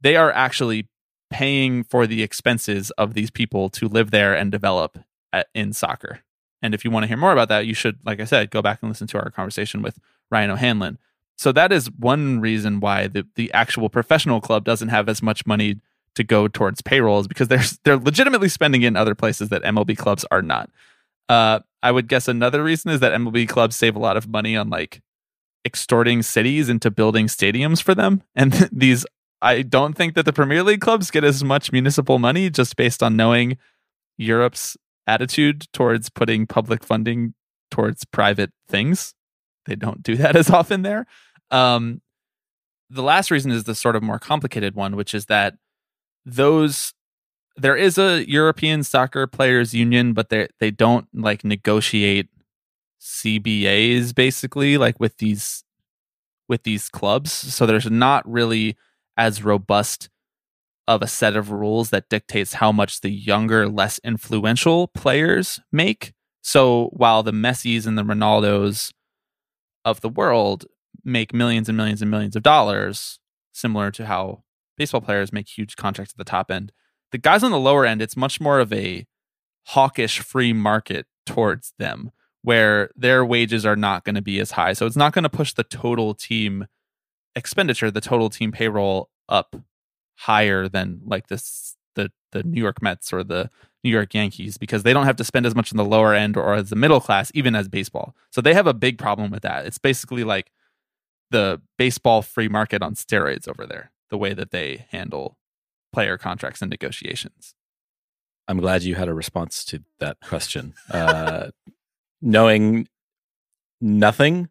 [0.00, 0.88] they are actually
[1.30, 4.98] paying for the expenses of these people to live there and develop
[5.32, 6.20] at, in soccer.
[6.62, 8.60] And if you want to hear more about that, you should, like I said, go
[8.60, 9.98] back and listen to our conversation with
[10.30, 10.98] Ryan O'Hanlon.
[11.36, 15.46] So that is one reason why the, the actual professional club doesn't have as much
[15.46, 15.80] money
[16.16, 19.96] to go towards payrolls because they're they're legitimately spending it in other places that MLB
[19.96, 20.70] clubs are not.
[21.28, 24.56] Uh, I would guess another reason is that MLB clubs save a lot of money
[24.56, 25.00] on like
[25.64, 29.06] extorting cities into building stadiums for them, and these
[29.42, 33.02] I don't think that the Premier League clubs get as much municipal money just based
[33.02, 33.56] on knowing
[34.18, 34.76] Europe's
[35.06, 37.34] attitude towards putting public funding
[37.70, 39.14] towards private things.
[39.66, 41.06] They don't do that as often there.
[41.50, 42.02] Um,
[42.90, 45.54] the last reason is the sort of more complicated one, which is that
[46.24, 46.92] those
[47.56, 52.28] there is a European soccer players union, but they they don't like negotiate
[53.00, 55.64] CBAs basically like with these
[56.48, 57.32] with these clubs.
[57.32, 58.76] So there's not really
[59.16, 60.08] as robust
[60.88, 66.12] of a set of rules that dictates how much the younger, less influential players make.
[66.42, 68.92] So while the Messis and the Ronaldos
[69.84, 70.66] of the world
[71.04, 73.20] make millions and millions and millions of dollars,
[73.52, 74.42] similar to how
[74.80, 76.72] baseball players make huge contracts at the top end.
[77.12, 79.06] The guys on the lower end, it's much more of a
[79.66, 84.72] hawkish free market towards them where their wages are not going to be as high.
[84.72, 86.66] So it's not going to push the total team
[87.36, 89.54] expenditure, the total team payroll up
[90.16, 93.50] higher than like this the the New York Mets or the
[93.84, 96.38] New York Yankees because they don't have to spend as much in the lower end
[96.38, 98.16] or as the middle class, even as baseball.
[98.30, 99.66] So they have a big problem with that.
[99.66, 100.50] It's basically like
[101.30, 105.36] the baseball free market on steroids over there the way that they handle
[105.92, 107.54] player contracts and negotiations.
[108.48, 110.74] I'm glad you had a response to that question.
[110.90, 111.50] Uh,
[112.20, 112.88] knowing
[113.80, 114.48] nothing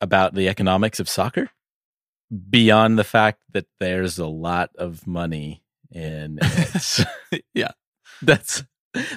[0.00, 1.50] about the economics of soccer
[2.50, 7.44] beyond the fact that there's a lot of money in it.
[7.54, 7.72] yeah.
[8.22, 8.64] That's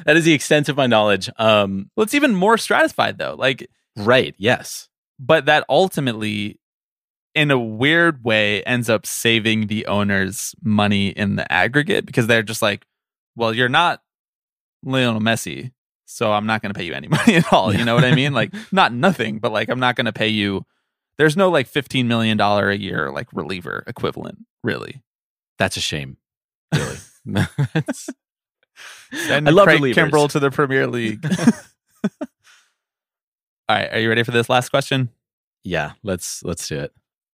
[0.05, 1.29] that is the extent of my knowledge.
[1.37, 3.35] Um well it's even more stratified though.
[3.37, 3.67] Like
[3.97, 4.87] right, yes.
[5.19, 6.59] But that ultimately
[7.33, 12.43] in a weird way ends up saving the owners money in the aggregate because they're
[12.43, 12.85] just like,
[13.35, 14.01] well, you're not
[14.83, 15.71] Lionel Messi,
[16.05, 17.73] so I'm not going to pay you any money at all.
[17.73, 18.33] You know what I mean?
[18.33, 20.65] Like, not nothing, but like, I'm not going to pay you.
[21.17, 25.01] There's no like $15 million a year, like reliever equivalent, really.
[25.57, 26.17] That's a shame.
[26.73, 26.97] Really.
[29.13, 29.93] Send I love Craig relievers.
[29.93, 31.23] Kimbrel to the Premier League.
[32.03, 32.09] all
[33.69, 33.93] right.
[33.93, 35.09] Are you ready for this last question?
[35.63, 36.93] yeah, let's let's do it.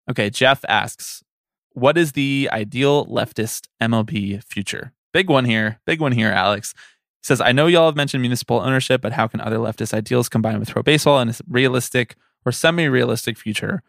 [0.10, 1.23] Okay, Jeff asks,
[1.72, 5.80] "What is the ideal leftist MLB future?" Big one here.
[5.86, 6.73] Big one here, Alex.
[7.22, 10.30] He says, "I know y'all have mentioned municipal ownership, but how can other leftist ideals
[10.30, 12.15] combine with pro baseball in a realistic
[12.45, 13.82] or semi-realistic future,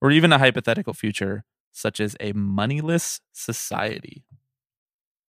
[0.00, 4.24] or even a hypothetical future, such as a moneyless society?"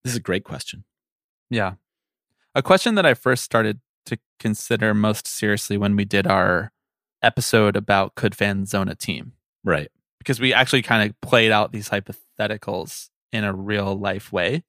[0.03, 0.85] This is a great question.
[1.49, 1.75] Yeah.
[2.55, 6.73] A question that I first started to consider most seriously when we did our
[7.23, 9.91] episode about could fans zone a team Right.
[10.23, 14.63] Because we actually kind of played out these hypotheticals in a real life way.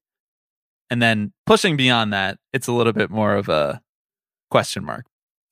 [0.90, 3.80] And then pushing beyond that, it's a little bit more of a
[4.50, 5.06] question mark.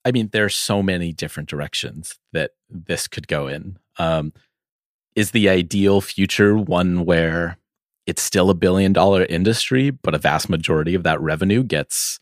[0.05, 3.77] I mean, there are so many different directions that this could go in.
[3.97, 4.33] Um,
[5.15, 7.57] is the ideal future one where
[8.05, 12.19] it's still a billion dollar industry, but a vast majority of that revenue gets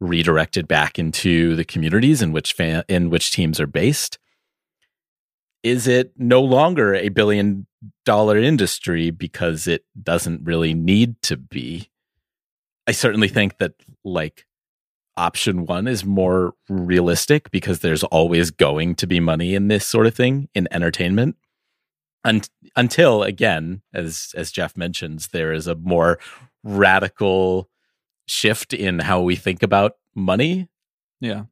[0.00, 4.18] redirected back into the communities in which in which teams are based?
[5.62, 7.66] Is it no longer a billion
[8.04, 11.90] dollar industry because it doesn't really need to be?
[12.86, 13.74] I certainly think that
[14.04, 14.46] like
[15.16, 20.06] option one is more realistic because there's always going to be money in this sort
[20.06, 21.36] of thing in entertainment.
[22.24, 26.18] And until again, as as Jeff mentions, there is a more
[26.64, 27.68] radical
[28.26, 30.68] shift in how we think about money.
[31.20, 31.44] Yeah.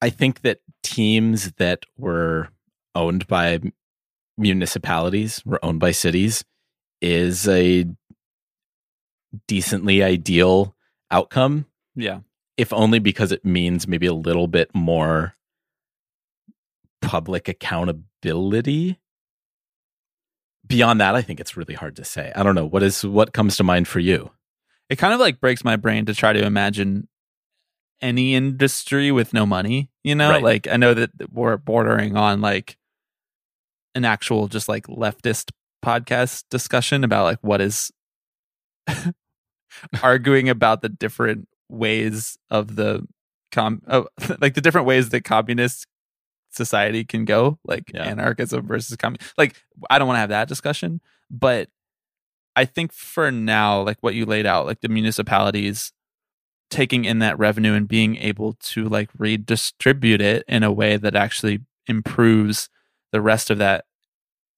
[0.00, 2.50] I think that teams that were
[2.94, 3.60] owned by
[4.36, 6.44] municipalities, or owned by cities,
[7.00, 7.86] is a
[9.48, 10.74] decently ideal
[11.10, 11.66] outcome
[11.96, 12.20] Yeah.
[12.56, 15.34] if only because it means maybe a little bit more
[17.02, 18.98] public accountability.
[20.66, 22.32] Beyond that, I think it's really hard to say.
[22.34, 24.30] I don't know what is what comes to mind for you.
[24.88, 27.08] It kind of like breaks my brain to try to imagine
[28.00, 30.30] any industry with no money, you know?
[30.30, 30.42] Right.
[30.42, 32.76] Like I know that we're bordering on like
[33.94, 35.50] an actual just like leftist
[35.84, 37.90] podcast discussion about like what is
[40.02, 43.06] arguing about the different ways of the
[43.52, 44.06] com oh,
[44.40, 45.86] like the different ways that communist
[46.50, 48.04] society can go like Yeah.
[48.04, 49.56] anarchism versus communism like
[49.90, 51.00] i don't want to have that discussion
[51.30, 51.68] but
[52.54, 55.92] i think for now like what you laid out like the municipalities
[56.70, 61.16] taking in that revenue and being able to like redistribute it in a way that
[61.16, 62.68] actually improves
[63.14, 63.84] the rest of that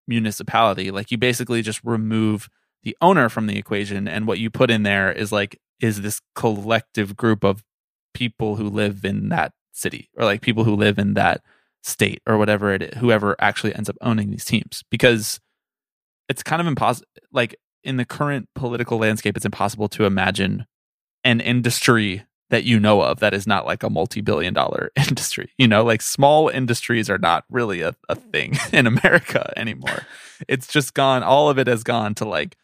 [0.08, 0.90] municipality.
[0.90, 2.48] Like you basically just remove
[2.84, 6.22] the owner from the equation and what you put in there is like is this
[6.34, 7.62] collective group of
[8.14, 11.42] people who live in that city or like people who live in that
[11.82, 14.82] state or whatever it is whoever actually ends up owning these teams.
[14.90, 15.38] Because
[16.30, 20.64] it's kind of impossible like in the current political landscape it's impossible to imagine
[21.24, 25.68] an industry that you know of that is not like a multi-billion dollar industry you
[25.68, 25.84] know?
[25.84, 30.06] Like small industries are not really a, a thing in america anymore.
[30.48, 32.56] It's just gone all of it has gone to like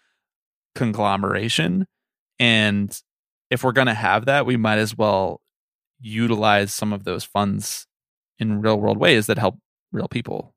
[0.75, 1.87] conglomeration.
[2.39, 2.99] And
[3.51, 5.41] if we're going to have that we might as well
[6.01, 7.87] utilize some of those funds
[8.39, 9.59] in real world ways that help
[9.93, 10.55] real people.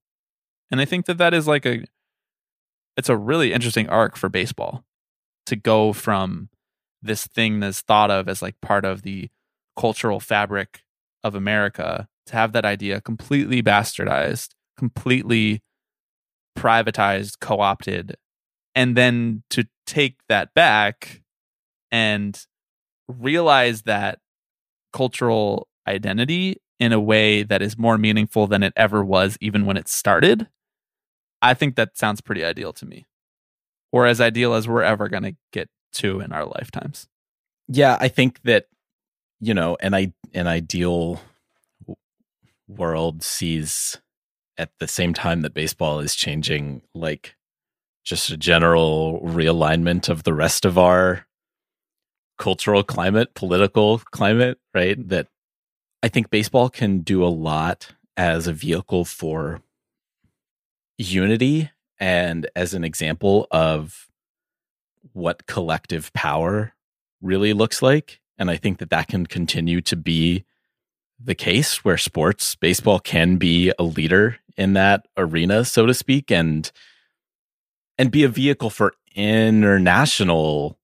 [0.72, 1.86] And i think that that is like a
[2.98, 4.86] it's a really interesting arc for baseball
[5.46, 6.50] to go from
[7.06, 9.30] this thing that's thought of as like part of the
[9.78, 10.84] cultural fabric
[11.24, 15.62] of America to have that idea completely bastardized, completely
[16.58, 18.16] privatized, co opted,
[18.74, 21.22] and then to take that back
[21.92, 22.46] and
[23.08, 24.20] realize that
[24.92, 29.78] cultural identity in a way that is more meaningful than it ever was, even when
[29.78, 30.48] it started.
[31.42, 33.06] I think that sounds pretty ideal to me,
[33.92, 37.08] or as ideal as we're ever going to get to in our lifetimes.
[37.68, 38.68] Yeah, I think that
[39.40, 41.22] you know, an I an ideal
[42.68, 44.00] world sees
[44.58, 47.36] at the same time that baseball is changing, like
[48.04, 51.26] just a general realignment of the rest of our
[52.38, 54.98] cultural climate, political climate, right?
[54.98, 55.10] Mm-hmm.
[55.10, 55.28] That
[56.02, 59.62] I think baseball can do a lot as a vehicle for
[60.98, 64.08] unity and as an example of
[65.14, 66.74] what collective power
[67.22, 68.20] really looks like.
[68.38, 70.46] And I think that that can continue to be
[71.20, 76.32] the case where sports, baseball can be a leader in that arena, so to speak,
[76.32, 76.72] and
[77.98, 80.78] and be a vehicle for international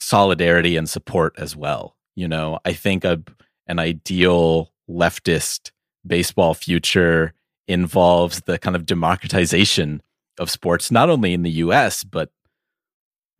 [0.00, 1.96] solidarity and support as well.
[2.16, 3.22] You know, I think a,
[3.68, 5.70] an ideal leftist
[6.04, 7.32] baseball future
[7.68, 10.02] involves the kind of democratization
[10.38, 12.30] of sports, not only in the US, but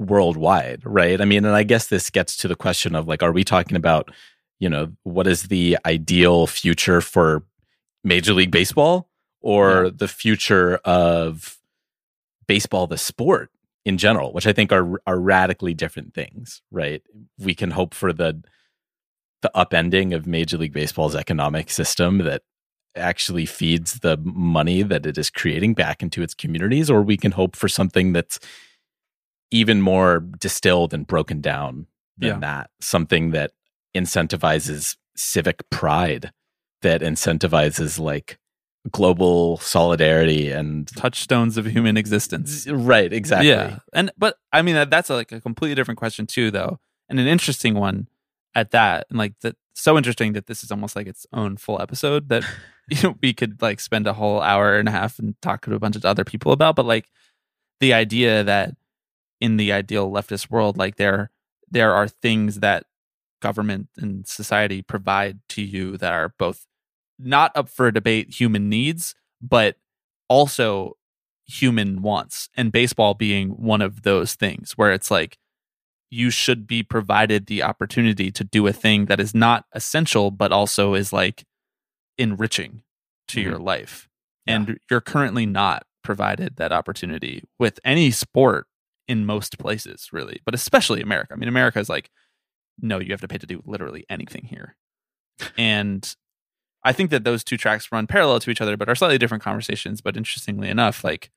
[0.03, 1.21] worldwide, right?
[1.21, 3.77] I mean, and I guess this gets to the question of like, are we talking
[3.77, 4.11] about,
[4.59, 7.45] you know, what is the ideal future for
[8.05, 9.09] Major League Baseball
[9.41, 11.59] or the future of
[12.47, 13.51] baseball, the sport
[13.85, 17.03] in general, which I think are are radically different things, right?
[17.39, 18.43] We can hope for the
[19.43, 22.43] the upending of Major League Baseball's economic system that
[22.95, 27.33] actually feeds the money that it is creating back into its communities, or we can
[27.33, 28.39] hope for something that's
[29.53, 31.87] even more distilled and broken down
[32.19, 32.39] than Yeah.
[32.41, 32.71] that.
[32.81, 33.53] Something that
[33.95, 36.33] incentivizes civic pride,
[36.83, 38.39] that incentivizes like
[38.91, 42.67] global solidarity and touchstones of human existence.
[42.69, 43.49] Right, exactly.
[43.49, 47.21] Yeah, and but I mean that, that's like a completely different question too, though, and
[47.21, 48.09] an interesting one
[48.55, 49.07] at that.
[49.09, 52.45] And like that, so interesting that this is almost like its own full episode that
[52.91, 55.75] you know we could like spend a whole hour and a half and talk to
[55.75, 56.75] a bunch of other people about.
[56.75, 57.07] But like
[57.79, 58.75] the idea that
[59.43, 61.31] in the ideal leftist world, like there
[61.69, 62.85] there are things that
[63.41, 66.65] government and society provide to you that are both
[67.19, 69.77] not up for debate human needs, but
[70.29, 70.97] also
[71.45, 72.51] human wants.
[72.57, 75.39] And baseball being one of those things where it's like
[76.09, 80.53] you should be provided the opportunity to do a thing that is not essential, but
[80.53, 81.43] also is like
[82.17, 82.83] enriching
[83.27, 83.51] to mm-hmm.
[83.51, 84.09] your life.
[84.47, 88.67] And you're currently not provided that opportunity with any sport
[89.09, 91.33] in most places, really, but especially America.
[91.35, 92.11] I mean, America is like,
[92.81, 94.77] no, you have to pay to do literally anything here.
[95.59, 96.15] and
[96.85, 99.45] I think that those two tracks run parallel to each other, but are slightly different
[99.45, 100.01] conversations.
[100.01, 101.31] But interestingly enough, like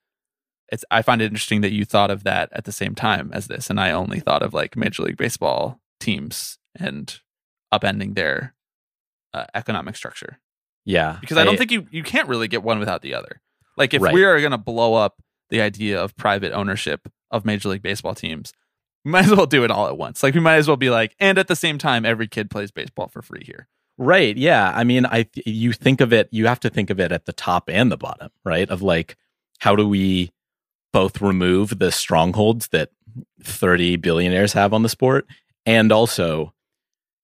[0.70, 3.48] it's I find it interesting that you thought of that at the same time as
[3.48, 7.20] this, and I only thought of like Major League Baseball teams and
[7.72, 8.56] upending their
[9.36, 10.40] uh, economic structure.
[10.84, 13.42] Yeah, because I, don't think you you can't really get one without the other.
[13.78, 14.14] Like if Right.
[14.14, 15.22] we are going to blow up
[15.52, 18.54] the idea of private ownership of Major League Baseball teams,
[19.04, 20.24] we might as well do it all at once.
[20.24, 22.72] Like we might as well be like, and at the same time, every kid plays
[22.72, 23.68] baseball for free here.
[23.98, 24.36] Right.
[24.36, 24.74] Yeah.
[24.76, 27.34] I mean, I you think of it, you have to think of it at the
[27.34, 28.70] top and the bottom, right?
[28.70, 29.16] Of like,
[29.60, 30.32] how do we
[30.92, 32.90] both remove the strongholds that
[33.42, 35.26] 30 billionaires have on the sport
[35.66, 36.54] and also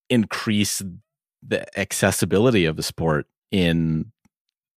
[0.10, 0.82] increase
[1.45, 4.11] the accessibility of the sport in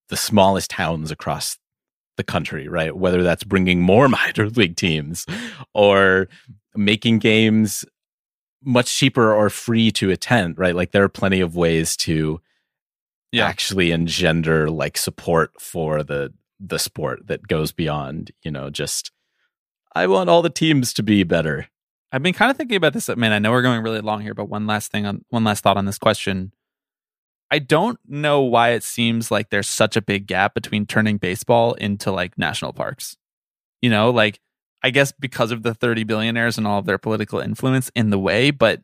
[0.08, 1.58] the smallest towns across
[2.16, 2.96] the country, right?
[2.96, 5.26] Whether that's bringing more minor league teams
[5.72, 6.28] or
[6.74, 7.84] making games
[8.62, 10.74] much cheaper or free to attend, right?
[10.74, 12.40] Like there are plenty of ways to
[13.42, 19.10] actually engender like support for the the sport that goes beyond, you know, just
[19.94, 21.68] I want all the teams to be better.
[22.12, 23.08] I've been kind of thinking about this.
[23.08, 25.62] Man, I know we're going really long here, but one last thing on one last
[25.62, 26.52] thought on this question.
[27.50, 31.74] I don't know why it seems like there's such a big gap between turning baseball
[31.74, 33.16] into like national parks.
[33.80, 34.40] You know, like
[34.82, 38.18] I guess because of the 30 billionaires and all of their political influence in the
[38.18, 38.82] way, but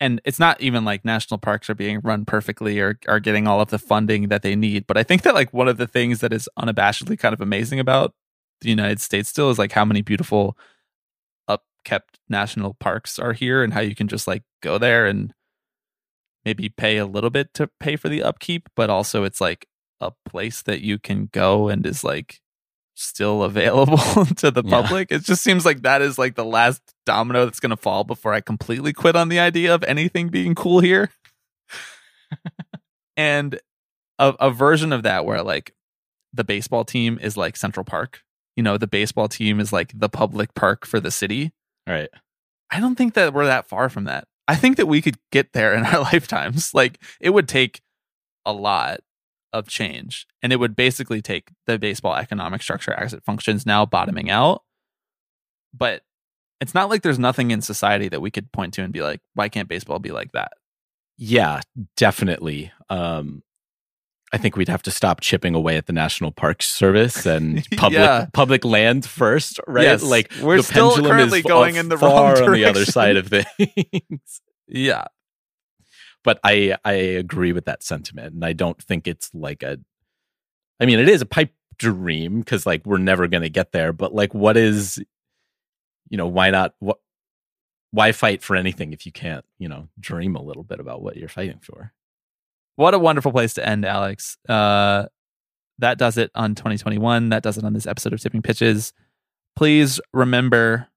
[0.00, 3.60] and it's not even like national parks are being run perfectly or are getting all
[3.60, 4.86] of the funding that they need.
[4.86, 7.80] But I think that like one of the things that is unabashedly kind of amazing
[7.80, 8.14] about
[8.62, 10.56] the United States still is like how many beautiful
[11.48, 15.34] upkept national parks are here and how you can just like go there and
[16.44, 19.66] maybe pay a little bit to pay for the upkeep, but also it's like
[20.00, 22.40] a place that you can go and is like
[22.94, 24.82] still available to the Yeah.
[24.82, 25.10] public.
[25.12, 28.32] It just seems like that is like the last domino that's going to fall before
[28.32, 31.10] I completely quit on the idea of anything being cool here.
[33.16, 33.58] and
[34.18, 35.74] a, a version of that where like
[36.32, 38.22] the baseball team is like Central Park.
[38.56, 41.52] You know, the baseball team is like the public park for the city.
[41.86, 42.10] Right.
[42.70, 44.24] I don't think that we're that far from that.
[44.50, 46.74] I think that we could get there in our lifetimes.
[46.74, 47.82] Like it would take
[48.44, 48.98] a lot
[49.52, 53.86] of change and it would basically take the baseball economic structure as it functions now
[53.86, 54.62] bottoming out.
[55.72, 56.02] But
[56.60, 59.20] it's not like there's nothing in society that we could point to and be like,
[59.34, 60.50] why can't baseball be like that?
[61.16, 61.60] Yeah,
[61.96, 62.72] definitely.
[62.88, 63.44] Um
[64.32, 67.98] I think we'd have to stop chipping away at the National Park Service and public
[67.98, 68.26] Yeah.
[68.32, 69.82] public land first, right?
[69.84, 72.64] Yes, like we're the still pendulum currently is going in the wrong far on the
[72.64, 72.92] other direction.
[72.92, 74.40] side of things.
[74.68, 75.04] Yeah.
[76.22, 79.78] but I I agree with that sentiment, and I don't think it's like a.
[80.78, 83.92] I mean, it is a pipe dream because like we're never going to get there.
[83.92, 85.02] But like, what is,
[86.08, 86.74] you know, why not?
[86.78, 86.98] What?
[87.90, 91.16] Why fight for anything if you can't, you know, dream a little bit about what
[91.16, 91.92] you're fighting for?
[92.80, 94.38] What a wonderful place to end, Alex.
[94.48, 95.04] Uh,
[95.80, 97.28] that does it on 2021.
[97.28, 98.94] That does it on this episode of Tipping Pitches.
[99.54, 100.88] Please remember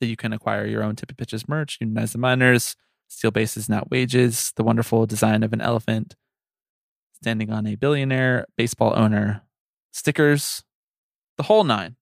[0.00, 2.74] that you can acquire your own Tipping Pitches merch, Unionize the Minors,
[3.08, 6.16] Steal Bases, Not Wages, the wonderful design of an elephant
[7.20, 9.42] standing on a billionaire baseball owner,
[9.92, 10.64] stickers,
[11.36, 11.96] the whole nine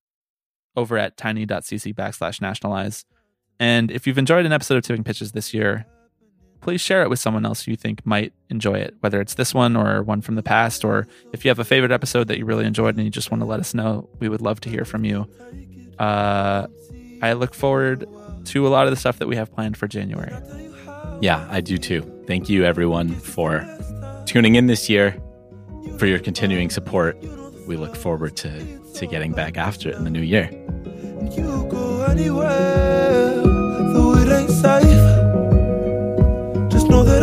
[0.77, 3.05] over at tiny.cc backslash nationalize.
[3.59, 5.87] And if you've enjoyed an episode of Tipping Pitches this year,
[6.61, 9.77] please share it with someone else you think might enjoy it, whether it's this one
[9.77, 12.65] or one from the past, or if you have a favorite episode that you really
[12.65, 15.05] enjoyed and you just want to let us know, we would love to hear from
[15.05, 15.27] you.
[15.99, 16.67] Uh,
[17.23, 18.07] I look forward
[18.47, 20.33] to a lot of the stuff that we have planned for January.
[21.21, 22.03] Yeah, I do too.
[22.27, 23.67] Thank you, everyone, for
[24.27, 25.21] tuning in this year,
[25.99, 27.17] for your continuing support.
[27.67, 30.51] We look forward to to getting back after it in the new year.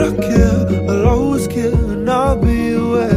[0.06, 3.12] I care, I'll always care, and I'll be awake.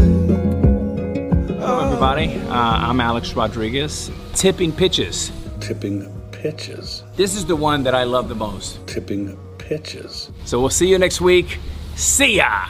[1.60, 4.10] I'll uh, I'm Alex Rodriguez.
[4.32, 5.30] Tipping pitches.
[5.60, 7.02] Tipping pitches.
[7.14, 8.86] This is the one that I love the most.
[8.86, 10.30] Tipping pitches.
[10.46, 11.58] So we'll see you next week.
[11.94, 12.64] See ya!